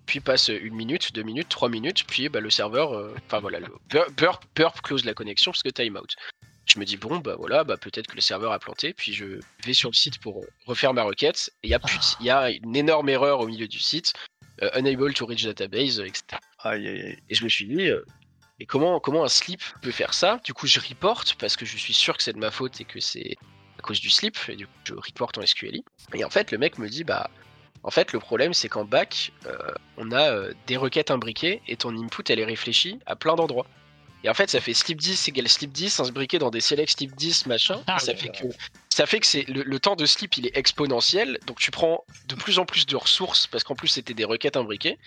[0.05, 3.59] Puis passe une minute, deux minutes, trois minutes, puis bah, le serveur, euh, enfin voilà,
[3.59, 6.07] le bur- burp, burp close la connexion parce que timeout.
[6.65, 9.39] Je me dis, bon, bah voilà, bah peut-être que le serveur a planté, puis je
[9.65, 11.79] vais sur le site pour refaire ma requête, et il y, a
[12.19, 14.13] il y a une énorme erreur au milieu du site,
[14.61, 16.39] euh, unable to reach database, etc.
[16.59, 17.19] Aïe aïe aïe.
[17.29, 18.03] Et je me suis dit, euh,
[18.59, 20.39] et comment, comment un slip peut faire ça?
[20.43, 22.85] Du coup, je reporte parce que je suis sûr que c'est de ma faute et
[22.85, 23.35] que c'est
[23.89, 24.37] cause du slip.
[24.47, 25.83] Et du coup, je reporte en SQLI.
[26.13, 27.29] Et en fait, le mec me dit, bah,
[27.83, 29.57] en fait, le problème, c'est qu'en back, euh,
[29.97, 33.67] on a euh, des requêtes imbriquées et ton input, elle est réfléchie à plein d'endroits.
[34.23, 37.15] Et en fait, ça fait slip 10 égale slip 10, imbriqué dans des select slip
[37.15, 37.81] 10, machin.
[37.87, 38.17] Ah, ça ouais.
[38.17, 38.47] fait que
[38.89, 42.03] ça fait que c'est le, le temps de slip il est exponentiel, donc tu prends
[42.27, 44.97] de plus en plus de ressources parce qu'en plus c'était des requêtes imbriquées.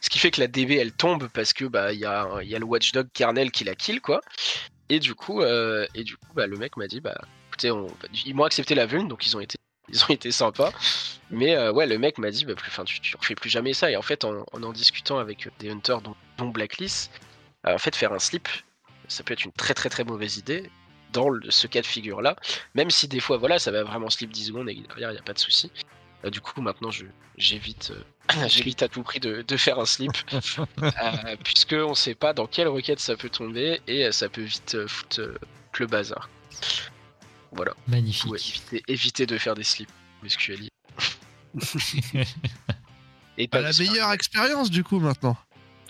[0.00, 2.58] Ce qui fait que la DB elle tombe parce que bah il y y a
[2.58, 4.20] le watchdog kernel qui la kill quoi.
[4.88, 7.20] Et du coup euh, et du coup bah le mec m'a dit bah
[7.56, 7.86] écoutez on,
[8.26, 9.56] ils m'ont accepté la vuln donc ils ont été
[9.88, 10.72] ils ont été sympas.
[11.30, 13.72] Mais euh, ouais le mec m'a dit bah plus enfin tu, tu refais plus jamais
[13.72, 13.90] ça.
[13.90, 17.10] Et en fait en en, en discutant avec des hunters dont, dont Blacklist
[17.66, 18.48] euh, en fait faire un slip
[19.08, 20.70] ça peut être une très très très mauvaise idée
[21.12, 22.36] dans le- ce cas de figure là
[22.74, 25.18] même si des fois voilà ça va vraiment slip 10 secondes et derrière il n'y
[25.18, 25.70] a pas de souci.
[26.24, 27.04] Euh, du coup maintenant je
[27.38, 30.12] j'évite euh, j'évite à tout prix de, de faire un slip.
[30.82, 34.42] Euh, puisque on sait pas dans quelle requête ça peut tomber et euh, ça peut
[34.42, 35.38] vite euh, foutre euh,
[35.78, 36.28] le bazar
[37.56, 38.30] voilà Magnifique.
[38.30, 39.90] Ouais, éviter, éviter de faire des slips
[40.26, 40.68] SQLI
[43.38, 45.36] et Pas la meilleure expérience du coup maintenant.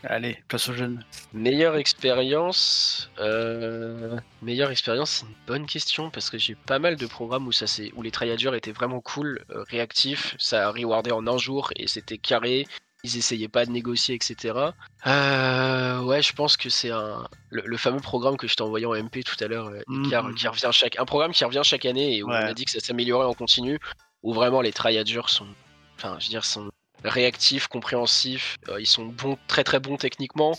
[0.04, 1.04] Allez, place aux jeunes.
[1.32, 7.06] Meilleure expérience, euh, meilleure expérience, c'est une bonne question parce que j'ai pas mal de
[7.06, 11.26] programmes où ça c'est où les triagers étaient vraiment cool, euh, réactifs, ça rewardait en
[11.26, 12.66] un jour et c'était carré,
[13.06, 14.54] ils essayaient pas de négocier, etc.
[15.06, 18.86] Euh, ouais, je pense que c'est un le, le fameux programme que je t'ai envoyé
[18.86, 20.34] en MP tout à l'heure, euh, Mhm.
[20.34, 22.34] qui revient chaque un programme qui revient chaque année et où Ouais.
[22.42, 23.78] on a dit que ça s'améliorait en continu,
[24.22, 25.46] où vraiment les triagers sont,
[25.96, 26.68] enfin, je veux dire, sont
[27.04, 30.58] réactifs, compréhensifs, euh, ils sont bons, très très bons techniquement.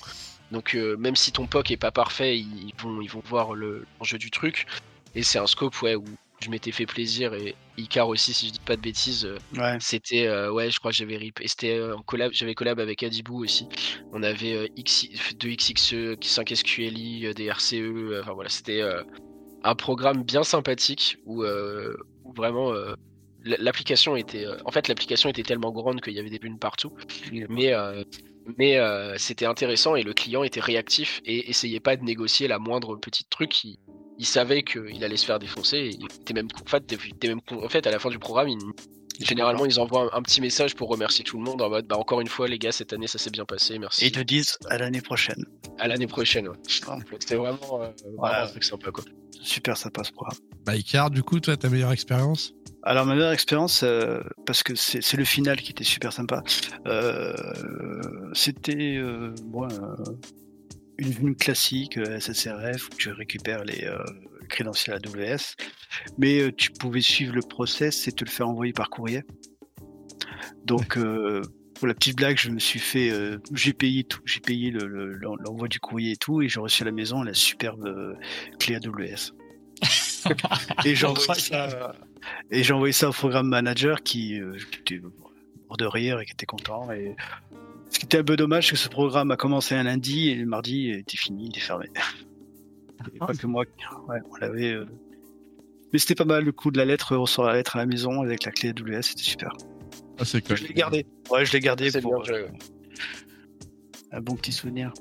[0.52, 3.86] Donc euh, même si ton POC est pas parfait, ils vont, ils vont voir le-
[4.00, 4.66] l'enjeu du truc.
[5.14, 6.06] Et c'est un scope ouais, où
[6.42, 9.78] je m'étais fait plaisir et Icar aussi, si je dis pas de bêtises, euh, Ouais.
[9.80, 11.40] c'était ouais, ouais, je crois que j'avais rip.
[11.42, 13.68] Et c'était euh, en collab, j'avais collab avec Adibou aussi.
[14.12, 17.74] On avait euh, X, 2 XXE, 5 SQLI, euh, des RCE.
[17.76, 19.04] euh, Enfin voilà, c'était euh,
[19.64, 22.94] un programme bien sympathique où, euh, où vraiment euh,
[23.44, 24.46] l'application était.
[24.46, 26.94] euh, en fait, l'application était tellement grande qu'il y avait des buns partout.
[27.50, 28.04] Mais, euh,
[28.58, 32.60] Mais euh, c'était intéressant et le client était réactif et essayait pas de négocier la
[32.60, 33.64] moindre petite truc.
[33.66, 33.78] Il,
[34.18, 35.78] il savait qu'il allait se faire défoncer.
[35.78, 38.50] Et il était même, en fait, était même, en fait, à la fin du programme,
[38.50, 38.60] il,
[39.20, 41.98] généralement, ils envoient un, un, petit message pour remercier tout le monde en mode bah,
[41.98, 43.80] encore une fois, les gars, cette année, ça s'est bien passé.
[43.80, 44.04] Merci.
[44.04, 45.46] Et ils te disent à l'année prochaine.
[45.80, 46.58] À l'année prochaine, ouais.
[47.20, 48.46] C'était vraiment, euh, voilà.
[48.46, 49.04] un truc sympa, quoi.
[49.42, 50.38] Super sympa ce programme.
[50.66, 52.54] Bah, Icar, du coup, toi, ta meilleure expérience?
[52.88, 56.42] Alors ma meilleure expérience, euh, parce que c'est le final qui était super sympa,
[56.86, 57.34] euh,
[58.32, 59.68] c'était euh, bon,
[60.98, 63.88] une, une, classique SSRF où tu récupères les
[64.50, 65.56] crédentiels AWS,
[66.18, 69.24] mais tu pouvais suivre le process et te le faire envoyer par courrier.
[70.64, 70.98] Donc
[71.76, 73.12] pour la petite blague, je me suis fait,
[73.54, 76.86] j'ai payé tout, j'ai payé l'envoi le, du courrier et tout, et j'ai reçu à
[76.86, 78.18] la maison la superbe
[78.60, 79.34] clé AWS.
[80.86, 81.94] et j'ai envoyé ça
[82.52, 86.32] et j'ai envoyé ça au programme manager qui euh, était mort de rire et qui
[86.32, 86.92] était content.
[86.92, 87.16] Et
[87.90, 90.36] ce qui était un peu dommage, c'est que ce programme a commencé un lundi et
[90.36, 91.88] le mardi était fini, il est fermé.
[93.14, 93.64] Et pas que moi,
[94.08, 94.74] ouais, on l'avait.
[94.74, 94.86] Euh...
[95.94, 98.22] Mais c'était pas mal le coup de la lettre, recevoir la lettre à la maison
[98.22, 99.52] avec la clé AWS, c'était super.
[100.20, 100.58] Ah, c'est cool.
[100.58, 101.06] Je l'ai gardé.
[101.30, 102.48] Ouais, je l'ai gardé pour bien, euh,
[104.12, 104.92] un bon petit souvenir.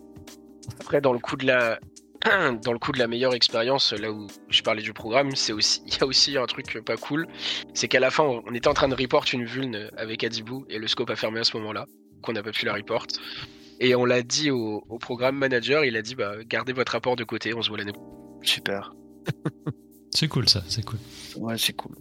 [0.80, 1.80] Après, dans le coup de la,
[2.62, 5.82] dans le coup de la meilleure expérience, là où je parlais du programme, c'est aussi,
[5.87, 7.26] il y a aussi un truc pas cool,
[7.74, 10.78] c'est qu'à la fin, on était en train de report une vulne avec Adibou et
[10.78, 11.87] le scope a fermé à ce moment-là,
[12.26, 13.06] qu'on n'a pas pu la report.
[13.80, 17.16] Et on l'a dit au, au, programme manager, il a dit bah gardez votre rapport
[17.16, 17.92] de côté, on se voit l'année
[18.42, 18.94] Super.
[20.14, 20.98] c'est cool ça, c'est cool.
[21.36, 21.96] Ouais, c'est cool.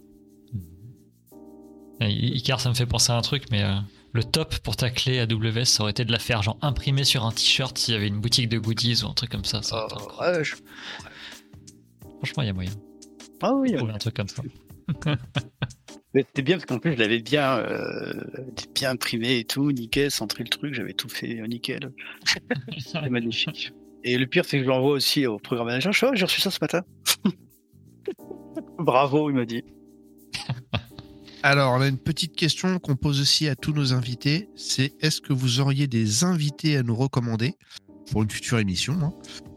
[2.00, 3.74] Icar, ça me fait penser à un truc, mais euh,
[4.12, 7.24] le top pour ta clé AWS, ça aurait été de la faire genre imprimer sur
[7.24, 9.62] un t-shirt s'il y avait une boutique de goodies ou un truc comme ça.
[9.62, 10.56] ça oh, ouais, je...
[12.18, 12.72] Franchement, il y a moyen.
[13.42, 14.42] Ah oui, il y a un truc comme ça.
[16.16, 18.12] C'était bien parce qu'en plus je l'avais bien, euh,
[18.74, 21.92] bien imprimé et tout, nickel, centré le truc, j'avais tout fait euh, nickel.
[22.78, 23.72] c'est magnifique.
[24.04, 25.92] Et le pire, c'est que je l'envoie aussi au programme manager.
[25.92, 26.82] Je j'ai reçu ça ce matin.
[28.78, 29.64] Bravo, il m'a dit.
[31.42, 34.48] Alors, on a une petite question qu'on pose aussi à tous nos invités.
[34.56, 37.54] C'est est-ce que vous auriez des invités à nous recommander
[38.12, 39.12] pour une future émission hein?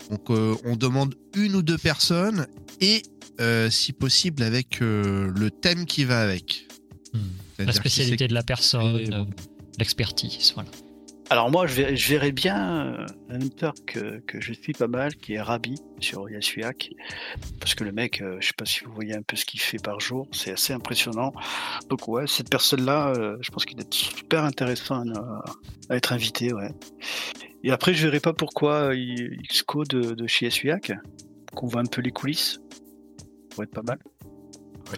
[0.10, 2.48] Donc, euh, on demande une ou deux personnes
[2.82, 3.04] et,
[3.40, 6.68] euh, si possible, avec euh, le thème qui va avec.
[7.14, 7.66] Hmm.
[7.66, 9.28] La spécialité de la personne,
[9.78, 10.70] l'expertise, voilà.
[11.32, 15.16] Alors moi, je verrais, je verrais bien un hunter que, que, je suis pas mal,
[15.16, 16.90] qui est Rabi sur Yasuyak,
[17.60, 19.60] parce que le mec, euh, je sais pas si vous voyez un peu ce qu'il
[19.60, 21.32] fait par jour, c'est assez impressionnant.
[21.88, 25.44] Donc ouais, cette personne-là, euh, je pense qu'il est super intéressant à,
[25.90, 26.72] à, être invité, ouais.
[27.64, 30.94] Et après, je verrais pas pourquoi Xcode de, de chez Yasuyak,
[31.54, 32.60] qu'on voit un peu les coulisses,
[33.60, 34.00] pourrait être pas mal.
[34.92, 34.98] Ouais,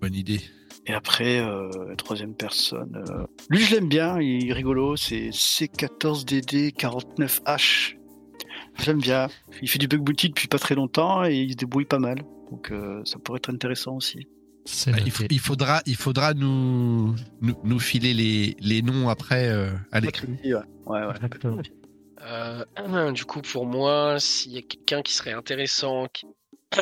[0.00, 0.40] bonne idée.
[0.86, 3.04] Et après, euh, troisième personne.
[3.08, 3.26] Euh...
[3.48, 4.96] Lui, je l'aime bien, il est rigolo.
[4.96, 7.94] C'est C14DD49H.
[8.78, 9.28] J'aime bien.
[9.62, 12.24] Il fait du bug bounty depuis pas très longtemps et il se débrouille pas mal.
[12.50, 14.26] Donc euh, ça pourrait être intéressant aussi.
[14.86, 19.70] Bah, il, il, faudra, il faudra nous, nous, nous filer les, les, noms après euh,
[19.90, 20.28] à l'écrit.
[20.86, 21.14] Ouais, ouais.
[22.22, 22.62] Euh,
[23.12, 26.26] du coup, pour moi, s'il y a quelqu'un qui serait intéressant, qui...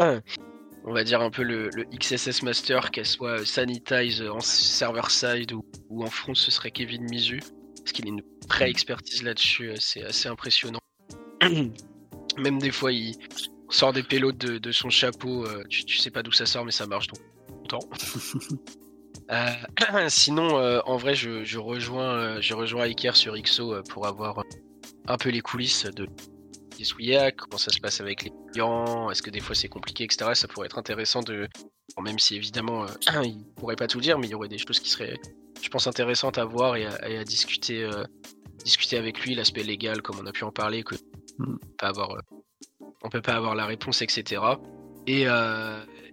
[0.89, 5.62] on va dire un peu le, le XSS Master, qu'elle soit sanitize en server-side ou,
[5.91, 7.41] ou, en front, ce serait Kevin Mizu.
[7.76, 10.80] Parce qu'il a une vraie expertise là-dessus, c'est assez impressionnant.
[12.39, 13.16] Même des fois, il
[13.68, 16.64] sort des pélotes de, de son chapeau, euh, tu, tu, sais pas d'où ça sort,
[16.64, 17.20] mais ça marche donc
[19.30, 24.43] euh, sinon, euh, en vrai, je, je rejoins, je rejoins Iker sur XO pour avoir
[25.07, 26.09] un peu les coulisses de
[26.79, 30.31] Yesouillac, comment ça se passe avec les clients, est-ce que des fois c'est compliqué, etc.
[30.35, 31.49] Ça pourrait être intéressant de.
[31.97, 34.59] Bon, même si évidemment euh, il pourrait pas tout dire, mais il y aurait des
[34.59, 35.18] choses qui seraient,
[35.61, 38.05] je pense, intéressantes à voir et à, et à discuter, euh,
[38.64, 40.95] discuter avec lui, l'aspect légal, comme on a pu en parler, que
[41.39, 41.57] mm.
[41.62, 42.20] on, peut avoir, euh,
[43.03, 44.43] on peut pas avoir la réponse, etc.
[45.07, 45.24] Et,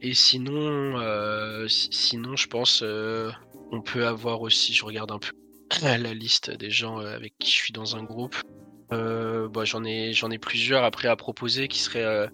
[0.01, 5.31] et sinon, sinon, je pense, on peut avoir aussi, je regarde un peu
[5.81, 8.37] la liste des gens avec qui je suis dans un groupe.
[8.91, 12.27] Euh, bah, j'en ai plusieurs après à proposer qui seraient euh,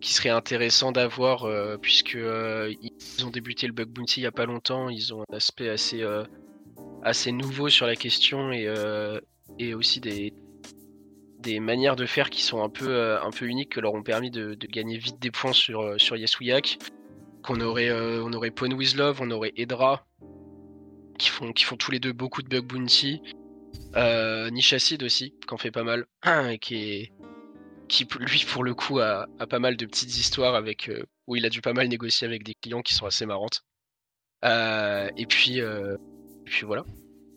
[0.00, 4.26] qui serait intéressant d'avoir euh, puisque euh, ils ont débuté le bug bounty il y
[4.26, 4.88] a pas longtemps.
[4.88, 6.24] Ils ont un aspect assez euh,
[7.02, 13.18] assez nouveau sur la question et aussi des manières de faire qui sont un peu
[13.18, 16.16] un peu uniques que leur ont permis de, gagner vite des points sur sur
[17.42, 20.06] qu'on aurait on aurait Pwn with Love on aurait Edra
[21.18, 23.22] qui font qui font tous les deux beaucoup de bug bounty
[23.96, 26.06] euh, Nishacid aussi, qui en fait pas mal,
[26.50, 27.12] et qui est
[27.88, 31.34] qui lui pour le coup a, a pas mal de petites histoires avec euh, où
[31.34, 33.62] il a dû pas mal négocier avec des clients qui sont assez marrantes.
[34.44, 35.96] Euh, et puis euh,
[36.44, 36.84] puis voilà.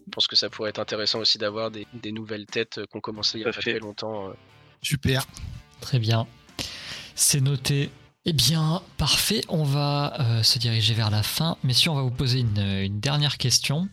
[0.05, 3.39] Je pense que ça pourrait être intéressant aussi d'avoir des, des nouvelles têtes qu'on commençait
[3.39, 3.71] il y a pas fait.
[3.71, 4.33] très longtemps.
[4.81, 5.25] Super.
[5.81, 6.27] Très bien.
[7.15, 7.89] C'est noté.
[8.25, 9.41] Eh bien, parfait.
[9.49, 11.57] On va euh, se diriger vers la fin.
[11.63, 13.89] Messieurs, on va vous poser une, une dernière question.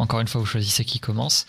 [0.00, 1.44] Encore une fois, vous choisissez qui commence.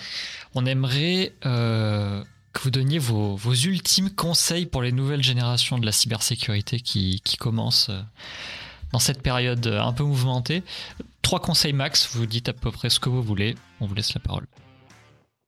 [0.56, 2.22] On aimerait euh,
[2.52, 7.22] que vous donniez vos, vos ultimes conseils pour les nouvelles générations de la cybersécurité qui,
[7.24, 8.02] qui commencent euh,
[8.92, 10.64] dans cette période euh, un peu mouvementée.
[11.22, 13.56] Trois conseils max, vous dites à peu près ce que vous voulez.
[13.80, 14.46] On vous laisse la parole.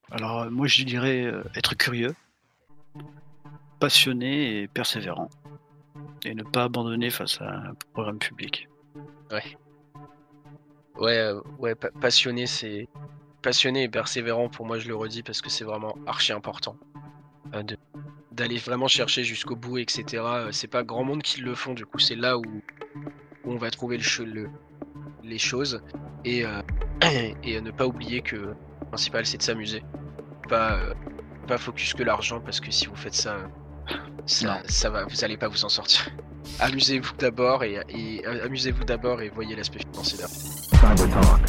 [0.10, 2.16] Alors, moi, je dirais être curieux,
[3.82, 5.30] passionné et persévérant.
[6.24, 8.70] Et ne pas abandonner face à un programme public.
[9.30, 9.58] Ouais,
[11.02, 12.88] euh, ouais, pa- passionné, c'est
[13.42, 14.50] passionné et persévérant.
[14.50, 16.78] Pour moi, je le redis parce que c'est vraiment archi important
[17.54, 17.64] euh,
[18.32, 20.24] d'aller vraiment chercher jusqu'au bout, etc.
[20.24, 21.74] Euh, C'est pas grand monde qui le font.
[21.74, 22.44] Du coup, c'est là où,
[23.46, 24.50] on va trouver le, le-
[25.24, 25.82] les choses
[26.26, 26.62] et euh,
[27.44, 28.56] et ne pas oublier que le
[28.90, 29.84] principal c'est de s'amuser,
[30.48, 30.80] pas
[31.48, 33.38] pas focus que l'argent parce que si vous faites ça,
[34.26, 36.10] ça, ça va, vous allez pas vous en sortir.
[36.60, 40.36] Amusez-vous d'abord et, et amusez-vous d'abord et voyez l'aspect financier derrière.
[40.98, 41.42] Cyber Talk.